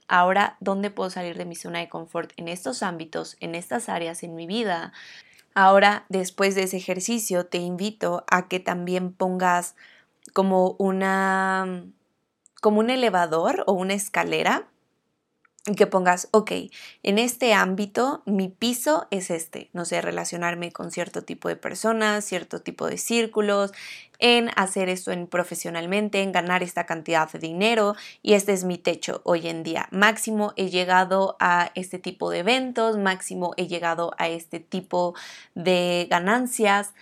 ahora, 0.07 0.57
¿dónde 0.61 0.89
puedo 0.89 1.11
salir 1.11 1.37
de 1.37 1.45
mi 1.45 1.53
zona 1.53 1.77
de 1.77 1.89
confort 1.89 2.31
en 2.37 2.47
estos 2.47 2.81
ámbitos, 2.81 3.37
en 3.39 3.53
estas 3.53 3.87
áreas 3.87 4.23
en 4.23 4.33
mi 4.33 4.47
vida? 4.47 4.93
Ahora, 5.53 6.07
después 6.09 6.55
de 6.55 6.63
ese 6.63 6.77
ejercicio, 6.77 7.45
te 7.45 7.59
invito 7.59 8.25
a 8.31 8.47
que 8.47 8.59
también 8.59 9.13
pongas 9.13 9.75
como 10.33 10.71
una 10.79 11.83
como 12.63 12.79
un 12.79 12.89
elevador 12.89 13.63
o 13.67 13.73
una 13.73 13.93
escalera 13.93 14.69
y 15.65 15.75
que 15.75 15.85
pongas, 15.85 16.29
ok, 16.31 16.51
en 17.03 17.19
este 17.19 17.53
ámbito 17.53 18.21
mi 18.25 18.47
piso 18.47 19.07
es 19.11 19.29
este, 19.29 19.69
no 19.73 19.83
sé, 19.83 20.01
relacionarme 20.01 20.71
con 20.71 20.91
cierto 20.91 21.23
tipo 21.23 21.49
de 21.49 21.57
personas, 21.57 22.23
cierto 22.23 22.61
tipo 22.61 22.87
de 22.87 22.97
círculos, 22.97 23.73
en 24.19 24.49
hacer 24.55 24.89
esto 24.89 25.11
en 25.11 25.27
profesionalmente, 25.27 26.21
en 26.21 26.31
ganar 26.31 26.63
esta 26.63 26.85
cantidad 26.85 27.29
de 27.31 27.39
dinero 27.39 27.95
y 28.21 28.33
este 28.33 28.53
es 28.53 28.63
mi 28.63 28.77
techo 28.77 29.21
hoy 29.25 29.47
en 29.47 29.63
día. 29.63 29.89
Máximo 29.91 30.53
he 30.55 30.69
llegado 30.69 31.35
a 31.39 31.71
este 31.75 31.99
tipo 31.99 32.29
de 32.29 32.39
eventos, 32.39 32.97
máximo 32.97 33.53
he 33.57 33.67
llegado 33.67 34.13
a 34.17 34.29
este 34.29 34.59
tipo 34.59 35.15
de 35.53 36.07
ganancias 36.09 36.93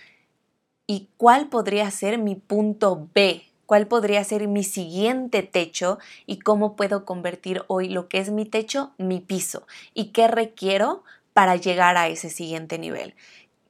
y 0.86 1.08
cuál 1.16 1.48
podría 1.48 1.90
ser 1.90 2.18
mi 2.18 2.34
punto 2.36 3.08
B, 3.14 3.42
cuál 3.66 3.86
podría 3.86 4.24
ser 4.24 4.48
mi 4.48 4.64
siguiente 4.64 5.42
techo 5.42 5.98
y 6.24 6.38
cómo 6.38 6.76
puedo 6.76 7.04
convertir 7.04 7.64
hoy 7.66 7.88
lo 7.88 8.08
que 8.08 8.18
es 8.18 8.30
mi 8.30 8.44
techo, 8.44 8.92
mi 8.96 9.20
piso 9.20 9.66
y 9.92 10.06
qué 10.12 10.28
requiero 10.28 11.04
para 11.32 11.56
llegar 11.56 11.96
a 11.96 12.08
ese 12.08 12.30
siguiente 12.30 12.78
nivel. 12.78 13.14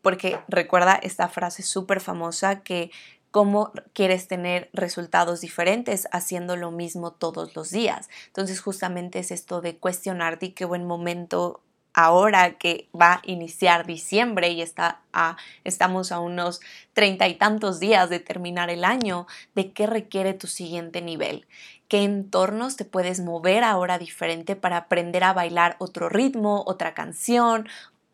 Porque 0.03 0.39
recuerda 0.47 0.95
esta 0.95 1.29
frase 1.29 1.65
súper 1.65 2.01
famosa 2.01 2.61
que 2.61 2.93
cómo 3.33 3.73
quieres 3.93 4.29
tener 4.29 4.71
resultados 4.73 5.41
diferentes 5.41 6.09
haciendo 6.13 6.57
lo 6.57 6.71
mismo 6.71 7.11
todos 7.11 7.57
los 7.57 7.71
días. 7.71 8.09
Entonces 8.29 8.61
justamente 8.61 9.19
es 9.19 9.31
esto 9.31 9.61
de 9.61 9.77
cuestionarte 9.77 10.47
y 10.47 10.53
qué 10.53 10.65
buen 10.65 10.87
momento 10.87 11.61
ahora 11.97 12.59
que 12.59 12.89
va 12.95 13.15
a 13.15 13.23
iniciar 13.25 13.87
diciembre 13.87 14.51
y 14.51 14.61
está 14.61 15.01
a, 15.15 15.39
estamos 15.65 16.13
a 16.13 16.21
unos 16.21 16.61
treinta 16.93 17.27
y 17.27 17.35
tantos 17.35 17.81
días 17.81 18.11
de 18.11 18.21
terminar 18.21 18.69
el 18.69 18.85
año, 18.85 19.27
de 19.55 19.73
qué 19.73 19.87
requiere 19.87 20.35
tu 20.35 20.47
siguiente 20.47 21.01
nivel, 21.01 21.47
qué 21.89 22.05
entornos 22.05 22.77
te 22.77 22.85
puedes 22.85 23.21
mover 23.21 23.65
ahora 23.65 23.99
diferente 23.99 24.57
para 24.57 24.77
aprender 24.77 25.25
a 25.25 25.33
bailar 25.33 25.77
otro 25.79 26.11
ritmo, 26.11 26.65
otra 26.67 26.93
canción, 26.93 27.67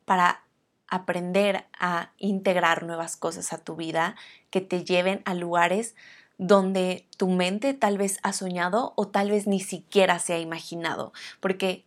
para 0.05 0.43
aprender 0.87 1.65
a 1.77 2.13
integrar 2.19 2.85
nuevas 2.85 3.17
cosas 3.17 3.53
a 3.53 3.59
tu 3.59 3.75
vida 3.75 4.15
que 4.51 4.61
te 4.61 4.85
lleven 4.85 5.23
a 5.25 5.35
lugares 5.35 5.97
donde 6.39 7.05
tu 7.17 7.29
mente 7.29 7.75
tal 7.75 7.99
vez 7.99 8.21
ha 8.23 8.33
soñado 8.33 8.93
o 8.95 9.09
tal 9.09 9.31
vez 9.31 9.49
ni 9.49 9.59
siquiera 9.59 10.21
se 10.21 10.35
ha 10.35 10.39
imaginado, 10.39 11.13
porque 11.41 11.85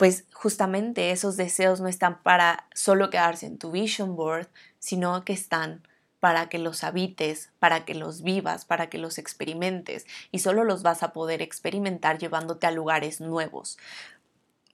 pues 0.00 0.24
justamente 0.32 1.10
esos 1.10 1.36
deseos 1.36 1.82
no 1.82 1.86
están 1.86 2.22
para 2.22 2.66
solo 2.74 3.10
quedarse 3.10 3.44
en 3.44 3.58
tu 3.58 3.70
vision 3.70 4.16
board, 4.16 4.48
sino 4.78 5.26
que 5.26 5.34
están 5.34 5.86
para 6.20 6.48
que 6.48 6.58
los 6.58 6.84
habites, 6.84 7.50
para 7.58 7.84
que 7.84 7.94
los 7.94 8.22
vivas, 8.22 8.64
para 8.64 8.88
que 8.88 8.96
los 8.96 9.18
experimentes 9.18 10.06
y 10.32 10.38
solo 10.38 10.64
los 10.64 10.82
vas 10.82 11.02
a 11.02 11.12
poder 11.12 11.42
experimentar 11.42 12.16
llevándote 12.16 12.66
a 12.66 12.70
lugares 12.70 13.20
nuevos. 13.20 13.76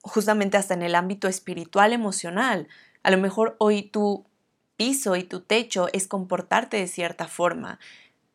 Justamente 0.00 0.59
hasta 0.59 0.75
en 0.75 0.83
el 0.83 0.95
ámbito 0.95 1.26
espiritual, 1.26 1.92
emocional. 1.92 2.68
A 3.02 3.11
lo 3.11 3.18
mejor 3.18 3.56
hoy 3.59 3.83
tu 3.83 4.26
piso 4.76 5.16
y 5.16 5.25
tu 5.25 5.40
techo 5.40 5.88
es 5.92 6.06
comportarte 6.06 6.76
de 6.76 6.87
cierta 6.87 7.26
forma. 7.26 7.80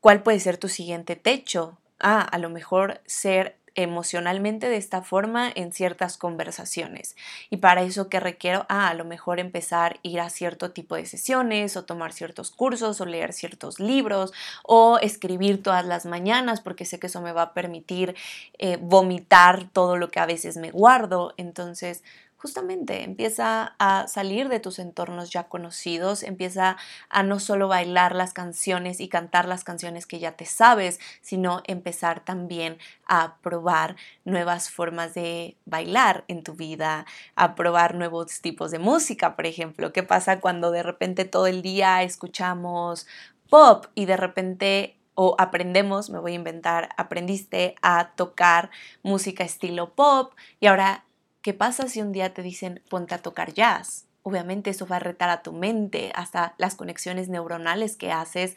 ¿Cuál 0.01 0.24
puede 0.24 0.41
ser 0.41 0.57
tu 0.57 0.67
siguiente 0.67 1.15
techo? 1.15 1.77
ah, 2.01 2.21
a 2.21 2.38
lo 2.38 2.50
mejor 2.50 3.01
ser 3.05 3.57
emocionalmente 3.75 4.70
de 4.70 4.78
esta 4.78 5.01
forma 5.01 5.51
en 5.54 5.72
ciertas 5.72 6.18
conversaciones. 6.18 7.16
Y 7.50 7.58
para 7.58 7.84
eso 7.84 8.10
que 8.10 8.20
requiero, 8.20 8.66
ah, 8.70 8.90
a 8.90 8.94
lo 8.94 9.06
mejor 9.06 9.40
empezar 9.40 9.94
a 9.94 10.00
ir 10.04 10.20
a 10.20 10.30
cierto 10.30 10.72
tipo 10.72 10.96
de 10.96 11.06
sesiones 11.06 11.78
o 11.78 11.86
tomar 11.86 12.13
ciertos 12.13 12.51
cursos 12.51 13.00
o 13.01 13.06
leer 13.06 13.34
ciertos 13.34 13.80
libros 13.80 14.34
o 14.63 15.00
escribir 15.00 15.63
todas 15.63 15.86
las 15.86 16.06
mañanas 16.06 16.62
porque 16.62 16.86
sé 16.86 17.00
que 17.00 17.08
eso 17.08 17.22
me 17.22 17.32
va 17.32 17.44
a 17.44 17.54
permitir 17.54 18.16
eh, 18.58 18.78
vomitar 18.82 19.70
todo 19.70 19.98
lo 19.98 20.10
que 20.10 20.20
a 20.20 20.25
veces 20.25 20.58
me 20.58 20.72
guardo. 20.72 21.34
Entonces, 21.38 22.04
justamente 22.41 23.03
empieza 23.03 23.75
a 23.77 24.07
salir 24.07 24.50
de 24.50 24.60
tus 24.60 24.79
entornos 24.79 25.29
ya 25.29 25.43
conocidos, 25.43 26.24
empieza 26.24 26.75
a 27.10 27.21
no 27.21 27.39
solo 27.39 27.67
bailar 27.67 28.15
las 28.15 28.33
canciones 28.33 29.00
y 29.00 29.10
cantar 29.10 29.48
las 29.48 29.63
canciones 29.63 30.07
que 30.07 30.17
ya 30.17 30.31
te 30.31 30.45
sabes, 30.45 31.00
sino 31.21 31.62
empezar 31.65 32.25
también 32.25 32.79
a 33.05 33.38
probar 33.43 33.95
nuevas 34.25 34.71
formas 34.71 35.13
de 35.13 35.55
bailar 35.65 36.25
en 36.27 36.41
tu 36.41 36.55
vida, 36.55 37.05
a 37.36 37.53
probar 37.53 37.93
nuevos 37.93 38.41
tipos 38.41 38.71
de 38.71 38.79
música, 38.79 39.36
por 39.36 39.45
ejemplo. 39.45 39.93
¿Qué 39.93 40.01
pasa 40.01 40.39
cuando 40.39 40.71
de 40.71 40.81
repente 40.81 41.25
todo 41.25 41.45
el 41.45 41.62
día 41.62 42.01
escuchamos 42.01 43.05
pop 43.51 43.86
y 43.93 44.05
de 44.05 44.17
repente 44.17 44.98
o 45.13 45.36
aprendemos, 45.38 46.10
me 46.10 46.17
voy 46.17 46.31
a 46.31 46.36
inventar, 46.36 46.89
aprendiste 46.98 47.75
a 47.83 48.13
tocar 48.15 48.71
música 49.03 49.43
estilo 49.43 49.93
pop 49.93 50.33
y 50.60 50.65
ahora 50.65 51.05
¿Qué 51.41 51.53
pasa 51.55 51.88
si 51.88 52.01
un 52.01 52.12
día 52.12 52.33
te 52.33 52.43
dicen 52.43 52.83
ponte 52.89 53.15
a 53.15 53.21
tocar 53.21 53.53
jazz? 53.53 54.05
Obviamente 54.24 54.69
eso 54.69 54.86
va 54.86 54.98
a 54.98 55.00
retar 55.00 55.29
a 55.29 55.41
tu 55.41 55.53
mente, 55.53 56.12
hasta 56.13 56.53
las 56.57 56.75
conexiones 56.75 57.29
neuronales 57.29 57.98
que 57.98 58.12
haces 58.12 58.55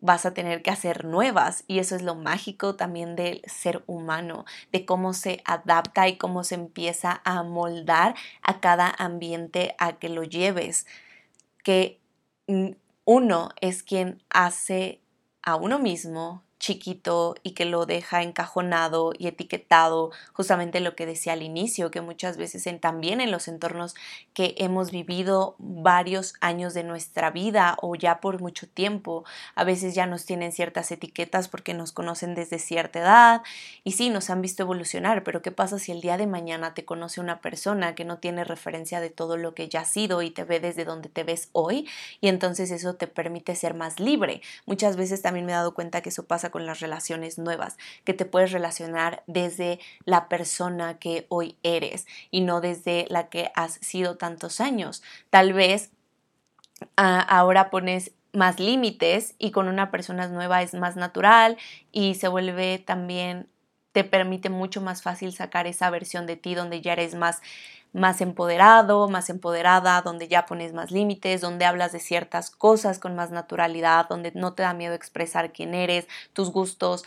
vas 0.00 0.24
a 0.26 0.32
tener 0.32 0.62
que 0.62 0.70
hacer 0.70 1.04
nuevas 1.04 1.64
y 1.68 1.78
eso 1.78 1.94
es 1.94 2.02
lo 2.02 2.14
mágico 2.14 2.74
también 2.74 3.16
del 3.16 3.42
ser 3.46 3.84
humano, 3.86 4.44
de 4.72 4.84
cómo 4.84 5.12
se 5.12 5.42
adapta 5.44 6.08
y 6.08 6.16
cómo 6.16 6.42
se 6.42 6.54
empieza 6.54 7.20
a 7.24 7.42
moldar 7.42 8.14
a 8.42 8.60
cada 8.60 8.88
ambiente 8.88 9.74
a 9.78 9.98
que 9.98 10.08
lo 10.08 10.24
lleves, 10.24 10.86
que 11.62 12.00
mm, 12.48 12.70
uno 13.04 13.50
es 13.60 13.82
quien 13.82 14.22
hace 14.30 15.00
a 15.42 15.56
uno 15.56 15.78
mismo 15.78 16.42
chiquito 16.60 17.34
y 17.42 17.52
que 17.52 17.64
lo 17.64 17.86
deja 17.86 18.22
encajonado 18.22 19.12
y 19.18 19.26
etiquetado, 19.26 20.12
justamente 20.32 20.78
lo 20.78 20.94
que 20.94 21.06
decía 21.06 21.32
al 21.32 21.42
inicio, 21.42 21.90
que 21.90 22.02
muchas 22.02 22.36
veces 22.36 22.60
también 22.80 23.20
en 23.20 23.30
los 23.30 23.48
entornos 23.48 23.94
que 24.34 24.54
hemos 24.58 24.90
vivido 24.90 25.56
varios 25.58 26.34
años 26.40 26.74
de 26.74 26.84
nuestra 26.84 27.30
vida 27.30 27.76
o 27.80 27.96
ya 27.96 28.20
por 28.20 28.40
mucho 28.40 28.68
tiempo, 28.68 29.24
a 29.54 29.64
veces 29.64 29.94
ya 29.94 30.06
nos 30.06 30.26
tienen 30.26 30.52
ciertas 30.52 30.92
etiquetas 30.92 31.48
porque 31.48 31.72
nos 31.72 31.92
conocen 31.92 32.34
desde 32.34 32.58
cierta 32.58 33.00
edad 33.00 33.42
y 33.82 33.92
sí, 33.92 34.10
nos 34.10 34.28
han 34.28 34.42
visto 34.42 34.62
evolucionar, 34.62 35.24
pero 35.24 35.40
¿qué 35.40 35.50
pasa 35.50 35.78
si 35.78 35.90
el 35.90 36.02
día 36.02 36.18
de 36.18 36.26
mañana 36.26 36.74
te 36.74 36.84
conoce 36.84 37.20
una 37.20 37.40
persona 37.40 37.94
que 37.94 38.04
no 38.04 38.18
tiene 38.18 38.44
referencia 38.44 39.00
de 39.00 39.08
todo 39.08 39.36
lo 39.38 39.54
que 39.54 39.68
ya 39.68 39.80
ha 39.80 39.84
sido 39.86 40.20
y 40.20 40.30
te 40.30 40.44
ve 40.44 40.60
desde 40.60 40.84
donde 40.84 41.08
te 41.08 41.24
ves 41.24 41.48
hoy 41.52 41.88
y 42.20 42.28
entonces 42.28 42.70
eso 42.70 42.94
te 42.94 43.06
permite 43.06 43.56
ser 43.56 43.72
más 43.72 43.98
libre? 43.98 44.42
Muchas 44.66 44.96
veces 44.96 45.22
también 45.22 45.46
me 45.46 45.52
he 45.52 45.54
dado 45.54 45.74
cuenta 45.74 46.02
que 46.02 46.10
eso 46.10 46.26
pasa 46.26 46.49
con 46.50 46.66
las 46.66 46.80
relaciones 46.80 47.38
nuevas, 47.38 47.76
que 48.04 48.14
te 48.14 48.24
puedes 48.24 48.52
relacionar 48.52 49.22
desde 49.26 49.80
la 50.04 50.28
persona 50.28 50.98
que 50.98 51.26
hoy 51.28 51.56
eres 51.62 52.06
y 52.30 52.40
no 52.40 52.60
desde 52.60 53.06
la 53.08 53.28
que 53.28 53.50
has 53.54 53.74
sido 53.74 54.16
tantos 54.16 54.60
años. 54.60 55.02
Tal 55.30 55.52
vez 55.52 55.90
ah, 56.96 57.20
ahora 57.20 57.70
pones 57.70 58.12
más 58.32 58.60
límites 58.60 59.34
y 59.38 59.50
con 59.50 59.68
una 59.68 59.90
persona 59.90 60.28
nueva 60.28 60.62
es 60.62 60.74
más 60.74 60.96
natural 60.96 61.56
y 61.90 62.14
se 62.14 62.28
vuelve 62.28 62.78
también 62.78 63.48
te 63.92 64.04
permite 64.04 64.50
mucho 64.50 64.80
más 64.80 65.02
fácil 65.02 65.32
sacar 65.32 65.66
esa 65.66 65.90
versión 65.90 66.26
de 66.26 66.36
ti 66.36 66.54
donde 66.54 66.80
ya 66.80 66.92
eres 66.92 67.14
más 67.14 67.42
más 67.92 68.20
empoderado, 68.20 69.08
más 69.08 69.30
empoderada, 69.30 70.02
donde 70.02 70.28
ya 70.28 70.46
pones 70.46 70.72
más 70.72 70.90
límites, 70.90 71.40
donde 71.40 71.64
hablas 71.64 71.92
de 71.92 72.00
ciertas 72.00 72.50
cosas 72.50 72.98
con 72.98 73.16
más 73.16 73.30
naturalidad, 73.30 74.08
donde 74.08 74.32
no 74.34 74.54
te 74.54 74.62
da 74.62 74.74
miedo 74.74 74.94
expresar 74.94 75.52
quién 75.52 75.74
eres, 75.74 76.06
tus 76.32 76.50
gustos, 76.52 77.04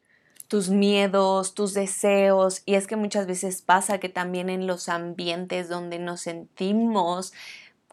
tus 0.47 0.69
miedos, 0.69 1.53
tus 1.53 1.73
deseos. 1.73 2.61
Y 2.65 2.75
es 2.75 2.87
que 2.87 2.95
muchas 2.95 3.27
veces 3.27 3.61
pasa 3.61 3.99
que 3.99 4.09
también 4.09 4.49
en 4.49 4.67
los 4.67 4.89
ambientes 4.89 5.69
donde 5.69 5.99
nos 5.99 6.21
sentimos 6.21 7.33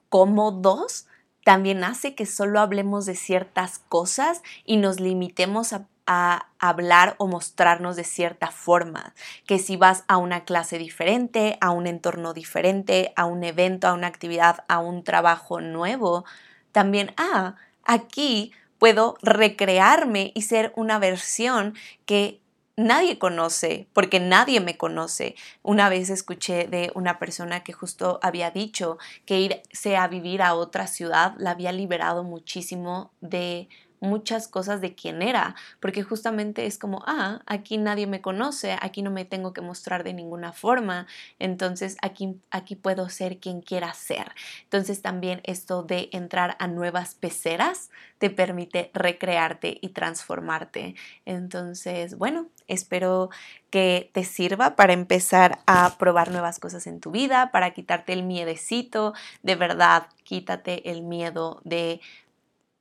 cómodos, 0.09 1.07
también 1.45 1.85
hace 1.85 2.15
que 2.15 2.27
solo 2.27 2.61
hablemos 2.61 3.07
de 3.07 3.15
ciertas 3.15 3.79
cosas 3.79 4.43
y 4.65 4.77
nos 4.77 5.01
limitemos 5.01 5.73
a 5.73 5.87
a 6.13 6.49
hablar 6.59 7.15
o 7.19 7.29
mostrarnos 7.29 7.95
de 7.95 8.03
cierta 8.03 8.51
forma, 8.51 9.15
que 9.47 9.61
si 9.61 9.77
vas 9.77 10.03
a 10.09 10.17
una 10.17 10.45
clase 10.45 10.77
diferente, 10.77 11.57
a 11.61 11.71
un 11.71 11.87
entorno 11.87 12.35
diferente, 12.35 13.13
a 13.15 13.27
un 13.27 13.45
evento, 13.45 13.87
a 13.87 13.93
una 13.93 14.09
actividad, 14.09 14.65
a 14.67 14.81
un 14.81 15.05
trabajo 15.05 15.61
nuevo, 15.61 16.25
también, 16.73 17.15
ah, 17.17 17.55
aquí 17.85 18.51
puedo 18.81 19.19
recrearme 19.23 20.33
y 20.35 20.43
ser 20.43 20.73
una 20.75 20.99
versión 20.99 21.75
que 22.07 22.41
nadie 22.77 23.21
conoce, 23.21 23.87
porque 23.93 24.19
nadie 24.19 24.61
me 24.61 24.77
conoce. 24.77 25.37
Una 25.63 25.89
vez 25.89 26.11
escuché 26.11 26.67
de 26.67 26.91
una 26.97 27.21
persona 27.21 27.63
que 27.63 27.73
justo 27.73 28.19
había 28.21 28.51
dicho 28.51 28.99
que 29.27 29.39
irse 29.39 29.97
a 29.97 30.09
vivir 30.09 30.43
a 30.43 30.55
otra 30.55 30.89
ciudad 30.89 31.35
la 31.39 31.53
había 31.53 31.71
liberado 31.71 32.25
muchísimo 32.25 33.13
de 33.21 33.69
muchas 34.01 34.49
cosas 34.49 34.81
de 34.81 34.95
quién 34.95 35.23
era, 35.23 35.55
porque 35.79 36.03
justamente 36.03 36.67
es 36.67 36.79
como, 36.79 37.03
ah, 37.07 37.43
aquí 37.47 37.79
nadie 37.79 38.07
me 38.07 38.21
conoce, 38.21 38.77
aquí 38.81 39.03
no 39.03 39.11
me 39.11 39.25
tengo 39.25 39.53
que 39.53 39.61
mostrar 39.61 40.05
de 40.05 40.15
ninguna 40.15 40.53
forma, 40.53 41.07
entonces 41.39 41.97
aquí, 42.03 42.41
aquí 42.51 42.77
puedo 42.77 43.09
ser 43.09 43.39
quien 43.39 43.61
quiera 43.61 43.93
ser. 43.95 44.33
Entonces 44.65 45.03
también 45.03 45.41
esto 45.45 45.83
de 45.83 46.09
entrar 46.13 46.57
a 46.59 46.67
nuevas 46.67 47.15
peceras 47.15 47.91
te 48.19 48.31
permite 48.31 48.91
recrearte 48.95 49.79
y 49.81 49.91
transformarte. 49.91 50.95
Entonces, 51.25 52.17
bueno, 52.17 52.47
espero 52.69 53.31
que 53.71 54.11
te 54.13 54.25
sirva 54.25 54.77
para 54.77 54.93
empezar 54.93 55.61
a 55.67 55.97
probar 55.99 56.31
nuevas 56.31 56.59
cosas 56.59 56.87
en 56.87 57.01
tu 57.01 57.11
vida, 57.11 57.51
para 57.53 57.73
quitarte 57.73 58.13
el 58.13 58.23
miedecito, 58.23 59.15
de 59.43 59.57
verdad, 59.57 60.07
quítate 60.25 60.91
el 60.91 61.03
miedo 61.03 61.61
de 61.65 62.01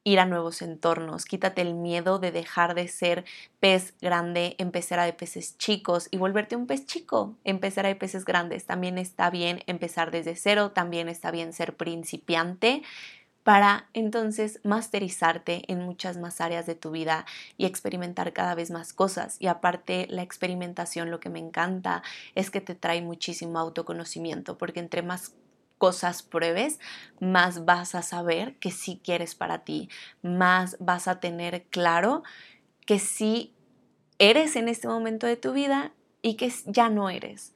ir 0.04 0.20
a 0.20 0.26
nuevos 0.26 0.62
entornos, 0.62 1.26
quítate 1.26 1.62
el 1.62 1.74
miedo 1.74 2.20
de 2.20 2.32
dejar 2.32 2.74
de 2.74 2.88
ser 2.88 3.26
pez 3.60 3.94
grande, 4.02 4.56
empezar 4.58 5.00
a 5.00 5.06
de 5.06 5.14
peces 5.14 5.58
chicos 5.58 6.08
y 6.12 6.18
volverte 6.18 6.56
un 6.56 6.68
pez 6.68 6.86
chico, 6.86 7.36
empezar 7.44 7.86
a 7.86 7.90
de 7.90 7.96
peces 7.96 8.26
grandes. 8.26 8.66
También 8.66 8.98
está 8.98 9.30
bien 9.30 9.64
empezar 9.68 10.12
desde 10.12 10.36
cero, 10.36 10.72
también 10.72 11.10
está 11.10 11.32
bien 11.32 11.54
ser 11.54 11.76
principiante 11.76 12.84
para 13.44 13.90
entonces 13.94 14.60
masterizarte 14.64 15.64
en 15.72 15.80
muchas 15.80 16.18
más 16.18 16.40
áreas 16.42 16.66
de 16.66 16.76
tu 16.76 16.92
vida 16.92 17.26
y 17.58 17.66
experimentar 17.66 18.32
cada 18.34 18.54
vez 18.54 18.70
más 18.70 18.94
cosas. 18.94 19.38
Y 19.40 19.48
aparte, 19.48 20.08
la 20.10 20.22
experimentación 20.22 21.10
lo 21.10 21.20
que 21.20 21.30
me 21.30 21.40
encanta 21.40 22.04
es 22.36 22.52
que 22.52 22.62
te 22.62 22.76
trae 22.76 23.02
muchísimo 23.02 23.58
autoconocimiento, 23.58 24.58
porque 24.58 24.80
entre 24.80 25.02
más 25.02 25.34
cosas 25.80 26.22
pruebes, 26.22 26.80
más 27.20 27.66
vas 27.66 27.96
a 27.96 28.04
saber 28.04 28.56
que 28.60 28.70
sí 28.70 29.02
quieres 29.04 29.34
para 29.34 29.64
ti, 29.64 29.90
más 30.22 30.78
vas 30.80 31.08
a 31.08 31.20
tener 31.20 31.64
claro 31.72 32.22
que 32.86 33.00
sí 33.00 33.56
eres 34.20 34.56
en 34.56 34.68
este 34.68 34.88
momento 34.88 35.26
de 35.26 35.38
tu 35.38 35.54
vida 35.54 35.94
y 36.22 36.36
que 36.36 36.54
ya 36.66 36.90
no 36.90 37.10
eres, 37.10 37.56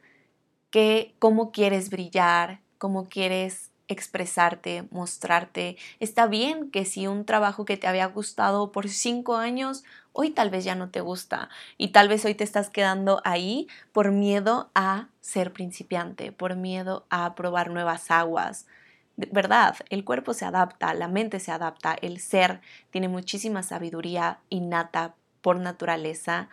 que 0.71 1.13
cómo 1.19 1.51
quieres 1.51 1.91
brillar, 1.91 2.61
cómo 2.79 3.09
quieres 3.09 3.72
expresarte, 3.87 4.85
mostrarte. 4.91 5.77
Está 5.99 6.27
bien 6.27 6.71
que 6.71 6.85
si 6.85 7.07
un 7.07 7.25
trabajo 7.25 7.65
que 7.65 7.77
te 7.77 7.87
había 7.87 8.05
gustado 8.07 8.71
por 8.71 8.89
cinco 8.89 9.35
años, 9.35 9.83
hoy 10.11 10.29
tal 10.31 10.49
vez 10.49 10.63
ya 10.63 10.75
no 10.75 10.89
te 10.89 11.01
gusta 11.01 11.49
y 11.77 11.89
tal 11.89 12.07
vez 12.07 12.23
hoy 12.25 12.35
te 12.35 12.43
estás 12.43 12.69
quedando 12.69 13.21
ahí 13.25 13.67
por 13.91 14.11
miedo 14.11 14.69
a 14.75 15.07
ser 15.21 15.53
principiante, 15.53 16.31
por 16.31 16.55
miedo 16.55 17.05
a 17.09 17.35
probar 17.35 17.69
nuevas 17.69 18.11
aguas. 18.11 18.67
¿Verdad? 19.15 19.75
El 19.89 20.03
cuerpo 20.03 20.33
se 20.33 20.45
adapta, 20.45 20.93
la 20.95 21.07
mente 21.07 21.39
se 21.39 21.51
adapta, 21.51 21.95
el 22.01 22.19
ser 22.19 22.61
tiene 22.89 23.07
muchísima 23.07 23.61
sabiduría 23.61 24.39
innata 24.49 25.13
por 25.41 25.59
naturaleza 25.59 26.49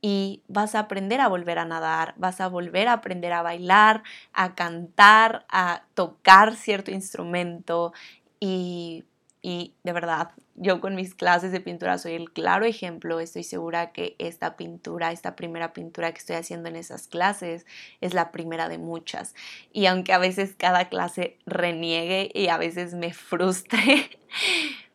y 0.00 0.42
vas 0.48 0.74
a 0.74 0.80
aprender 0.80 1.20
a 1.20 1.28
volver 1.28 1.58
a 1.58 1.64
nadar, 1.64 2.14
vas 2.16 2.40
a 2.40 2.48
volver 2.48 2.88
a 2.88 2.94
aprender 2.94 3.32
a 3.32 3.42
bailar, 3.42 4.02
a 4.32 4.54
cantar, 4.54 5.44
a 5.48 5.82
tocar 5.94 6.54
cierto 6.56 6.90
instrumento 6.90 7.92
y, 8.40 9.04
y 9.42 9.74
de 9.82 9.92
verdad, 9.92 10.30
yo 10.60 10.80
con 10.80 10.94
mis 10.94 11.14
clases 11.14 11.52
de 11.52 11.60
pintura 11.60 11.98
soy 11.98 12.14
el 12.14 12.32
claro 12.32 12.64
ejemplo, 12.64 13.20
estoy 13.20 13.44
segura 13.44 13.92
que 13.92 14.16
esta 14.18 14.56
pintura, 14.56 15.12
esta 15.12 15.36
primera 15.36 15.72
pintura 15.72 16.12
que 16.12 16.18
estoy 16.18 16.36
haciendo 16.36 16.68
en 16.68 16.76
esas 16.76 17.06
clases 17.06 17.64
es 18.00 18.14
la 18.14 18.32
primera 18.32 18.68
de 18.68 18.78
muchas. 18.78 19.34
Y 19.72 19.86
aunque 19.86 20.12
a 20.12 20.18
veces 20.18 20.54
cada 20.56 20.88
clase 20.88 21.38
reniegue 21.46 22.30
y 22.34 22.48
a 22.48 22.58
veces 22.58 22.94
me 22.94 23.12
frustre, 23.12 24.10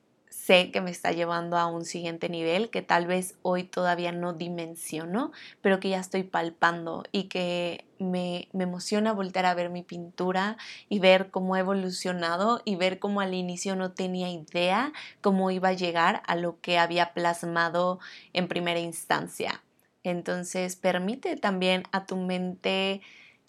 sé 0.46 0.72
que 0.72 0.82
me 0.82 0.92
está 0.92 1.14
llevando 1.14 1.58
a 1.58 1.68
un 1.68 1.86
siguiente 1.86 2.28
nivel 2.28 2.70
que 2.70 2.82
tal 2.82 3.08
vez 3.08 3.36
hoy 3.44 3.64
todavía 3.64 4.12
no 4.12 4.34
dimensiono, 4.34 5.32
pero 5.62 5.80
que 5.80 5.88
ya 5.90 6.02
estoy 6.02 6.24
palpando 6.24 7.04
y 7.14 7.30
que 7.30 7.86
me, 7.98 8.50
me, 8.52 8.66
emociona 8.66 9.14
volver 9.14 9.46
a 9.46 9.54
ver 9.54 9.70
mi 9.70 9.84
pintura 9.84 10.58
y 10.90 11.00
ver 11.00 11.32
cómo 11.32 11.56
ha 11.56 11.60
evolucionado 11.60 12.62
y 12.66 12.76
ver 12.76 13.00
cómo 13.00 13.22
al 13.22 13.34
inicio 13.34 13.78
no 13.78 13.94
tenía 13.94 14.30
idea 14.30 14.92
cómo 15.22 15.50
iba 15.50 15.70
a 15.70 15.74
llegar 15.74 16.22
a 16.28 16.36
lo 16.36 16.60
que 16.60 16.78
había 16.78 17.14
plasmado 17.14 18.00
en 18.34 18.50
primera 18.50 18.82
instancia. 18.82 19.64
Entonces 20.04 20.76
permite 20.76 21.38
también 21.38 21.84
a 21.94 22.06
tu 22.06 22.18
mente 22.18 23.02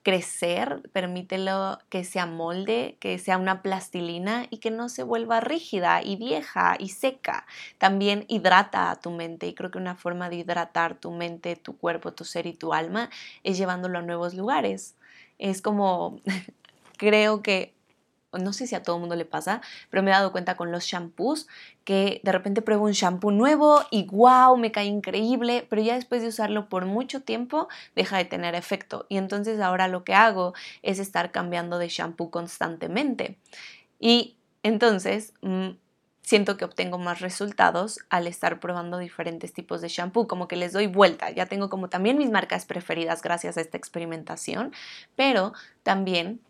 crecer, 0.04 0.82
permítelo 0.92 1.78
que 1.88 2.04
se 2.04 2.20
amolde, 2.20 2.96
que 3.00 3.18
sea 3.18 3.38
una 3.38 3.62
plastilina 3.62 4.46
y 4.50 4.58
que 4.58 4.70
no 4.70 4.90
se 4.90 5.02
vuelva 5.02 5.40
rígida 5.40 6.02
y 6.02 6.16
vieja 6.16 6.76
y 6.78 6.90
seca. 6.90 7.46
También 7.78 8.26
hidrata 8.28 8.90
a 8.90 9.00
tu 9.00 9.10
mente 9.10 9.46
y 9.46 9.54
creo 9.54 9.70
que 9.70 9.78
una 9.78 9.96
forma 9.96 10.28
de 10.28 10.36
hidratar 10.36 10.94
tu 10.94 11.10
mente, 11.10 11.56
tu 11.56 11.78
cuerpo, 11.78 12.12
tu 12.12 12.24
ser 12.24 12.46
y 12.46 12.52
tu 12.52 12.74
alma 12.74 13.08
es 13.42 13.56
llevándolo 13.56 13.98
a 13.98 14.02
nuevos 14.02 14.34
lugares. 14.34 14.94
Es 15.38 15.62
como, 15.62 16.20
creo 16.98 17.42
que 17.42 17.73
no 18.38 18.52
sé 18.52 18.66
si 18.66 18.74
a 18.74 18.82
todo 18.82 18.96
el 18.96 19.00
mundo 19.00 19.16
le 19.16 19.24
pasa, 19.24 19.60
pero 19.90 20.02
me 20.02 20.10
he 20.10 20.14
dado 20.14 20.32
cuenta 20.32 20.56
con 20.56 20.72
los 20.72 20.84
shampoos 20.84 21.46
que 21.84 22.20
de 22.24 22.32
repente 22.32 22.62
pruebo 22.62 22.84
un 22.84 22.92
shampoo 22.92 23.30
nuevo 23.30 23.82
y 23.90 24.04
wow, 24.06 24.56
me 24.56 24.72
cae 24.72 24.86
increíble, 24.86 25.66
pero 25.68 25.82
ya 25.82 25.94
después 25.94 26.22
de 26.22 26.28
usarlo 26.28 26.68
por 26.68 26.86
mucho 26.86 27.20
tiempo 27.20 27.68
deja 27.94 28.16
de 28.16 28.24
tener 28.24 28.54
efecto. 28.54 29.06
Y 29.08 29.18
entonces 29.18 29.60
ahora 29.60 29.88
lo 29.88 30.04
que 30.04 30.14
hago 30.14 30.54
es 30.82 30.98
estar 30.98 31.30
cambiando 31.30 31.78
de 31.78 31.88
shampoo 31.88 32.30
constantemente. 32.30 33.38
Y 33.98 34.36
entonces 34.62 35.34
mm, 35.42 35.70
siento 36.24 36.56
que 36.56 36.64
obtengo 36.64 36.98
más 36.98 37.20
resultados 37.20 38.00
al 38.08 38.26
estar 38.26 38.58
probando 38.58 38.98
diferentes 38.98 39.52
tipos 39.52 39.80
de 39.82 39.88
shampoo, 39.88 40.26
como 40.26 40.48
que 40.48 40.56
les 40.56 40.72
doy 40.72 40.86
vuelta. 40.86 41.30
Ya 41.30 41.46
tengo 41.46 41.68
como 41.68 41.88
también 41.88 42.18
mis 42.18 42.30
marcas 42.30 42.64
preferidas 42.64 43.22
gracias 43.22 43.56
a 43.56 43.60
esta 43.60 43.76
experimentación, 43.76 44.72
pero 45.16 45.52
también 45.82 46.40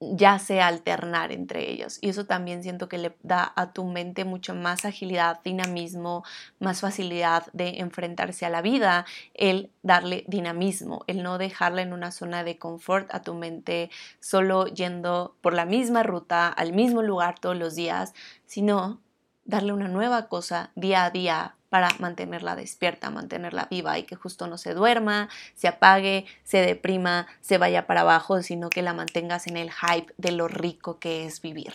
ya 0.00 0.38
sea 0.38 0.66
alternar 0.66 1.30
entre 1.30 1.70
ellos. 1.70 1.98
Y 2.00 2.08
eso 2.08 2.24
también 2.24 2.62
siento 2.62 2.88
que 2.88 2.96
le 2.96 3.16
da 3.22 3.52
a 3.54 3.72
tu 3.72 3.84
mente 3.84 4.24
mucho 4.24 4.54
más 4.54 4.86
agilidad, 4.86 5.40
dinamismo, 5.44 6.24
más 6.58 6.80
facilidad 6.80 7.46
de 7.52 7.80
enfrentarse 7.80 8.46
a 8.46 8.50
la 8.50 8.62
vida, 8.62 9.04
el 9.34 9.70
darle 9.82 10.24
dinamismo, 10.26 11.04
el 11.06 11.22
no 11.22 11.36
dejarla 11.36 11.82
en 11.82 11.92
una 11.92 12.12
zona 12.12 12.44
de 12.44 12.58
confort 12.58 13.14
a 13.14 13.22
tu 13.22 13.34
mente 13.34 13.90
solo 14.20 14.66
yendo 14.66 15.36
por 15.42 15.52
la 15.52 15.66
misma 15.66 16.02
ruta, 16.02 16.48
al 16.48 16.72
mismo 16.72 17.02
lugar 17.02 17.38
todos 17.38 17.56
los 17.56 17.74
días, 17.74 18.14
sino 18.46 19.00
darle 19.44 19.72
una 19.72 19.88
nueva 19.88 20.28
cosa 20.28 20.70
día 20.76 21.04
a 21.04 21.10
día 21.10 21.56
para 21.70 21.88
mantenerla 22.00 22.56
despierta, 22.56 23.10
mantenerla 23.10 23.68
viva 23.70 23.98
y 23.98 24.02
que 24.02 24.16
justo 24.16 24.46
no 24.46 24.58
se 24.58 24.74
duerma, 24.74 25.28
se 25.54 25.68
apague, 25.68 26.26
se 26.44 26.58
deprima, 26.58 27.26
se 27.40 27.56
vaya 27.58 27.86
para 27.86 28.02
abajo, 28.02 28.42
sino 28.42 28.68
que 28.68 28.82
la 28.82 28.92
mantengas 28.92 29.46
en 29.46 29.56
el 29.56 29.70
hype 29.70 30.12
de 30.18 30.32
lo 30.32 30.48
rico 30.48 30.98
que 30.98 31.24
es 31.24 31.40
vivir. 31.40 31.72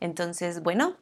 Entonces, 0.00 0.62
bueno, 0.62 0.96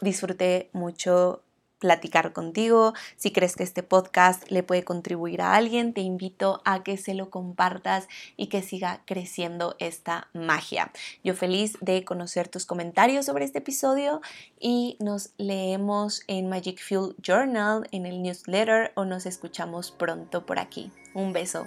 disfruté 0.00 0.70
mucho 0.72 1.42
platicar 1.80 2.32
contigo. 2.32 2.94
Si 3.16 3.32
crees 3.32 3.56
que 3.56 3.64
este 3.64 3.82
podcast 3.82 4.48
le 4.50 4.62
puede 4.62 4.84
contribuir 4.84 5.42
a 5.42 5.54
alguien, 5.54 5.92
te 5.92 6.02
invito 6.02 6.62
a 6.64 6.84
que 6.84 6.96
se 6.96 7.14
lo 7.14 7.30
compartas 7.30 8.06
y 8.36 8.46
que 8.46 8.62
siga 8.62 9.02
creciendo 9.06 9.74
esta 9.80 10.28
magia. 10.32 10.92
Yo 11.24 11.34
feliz 11.34 11.76
de 11.80 12.04
conocer 12.04 12.48
tus 12.48 12.66
comentarios 12.66 13.26
sobre 13.26 13.44
este 13.44 13.58
episodio 13.58 14.20
y 14.60 14.96
nos 15.00 15.30
leemos 15.38 16.22
en 16.28 16.48
Magic 16.48 16.80
Fuel 16.80 17.16
Journal, 17.20 17.88
en 17.90 18.06
el 18.06 18.22
newsletter 18.22 18.92
o 18.94 19.04
nos 19.04 19.26
escuchamos 19.26 19.90
pronto 19.90 20.46
por 20.46 20.58
aquí. 20.58 20.92
Un 21.14 21.32
beso. 21.32 21.66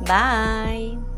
Bye. 0.00 1.15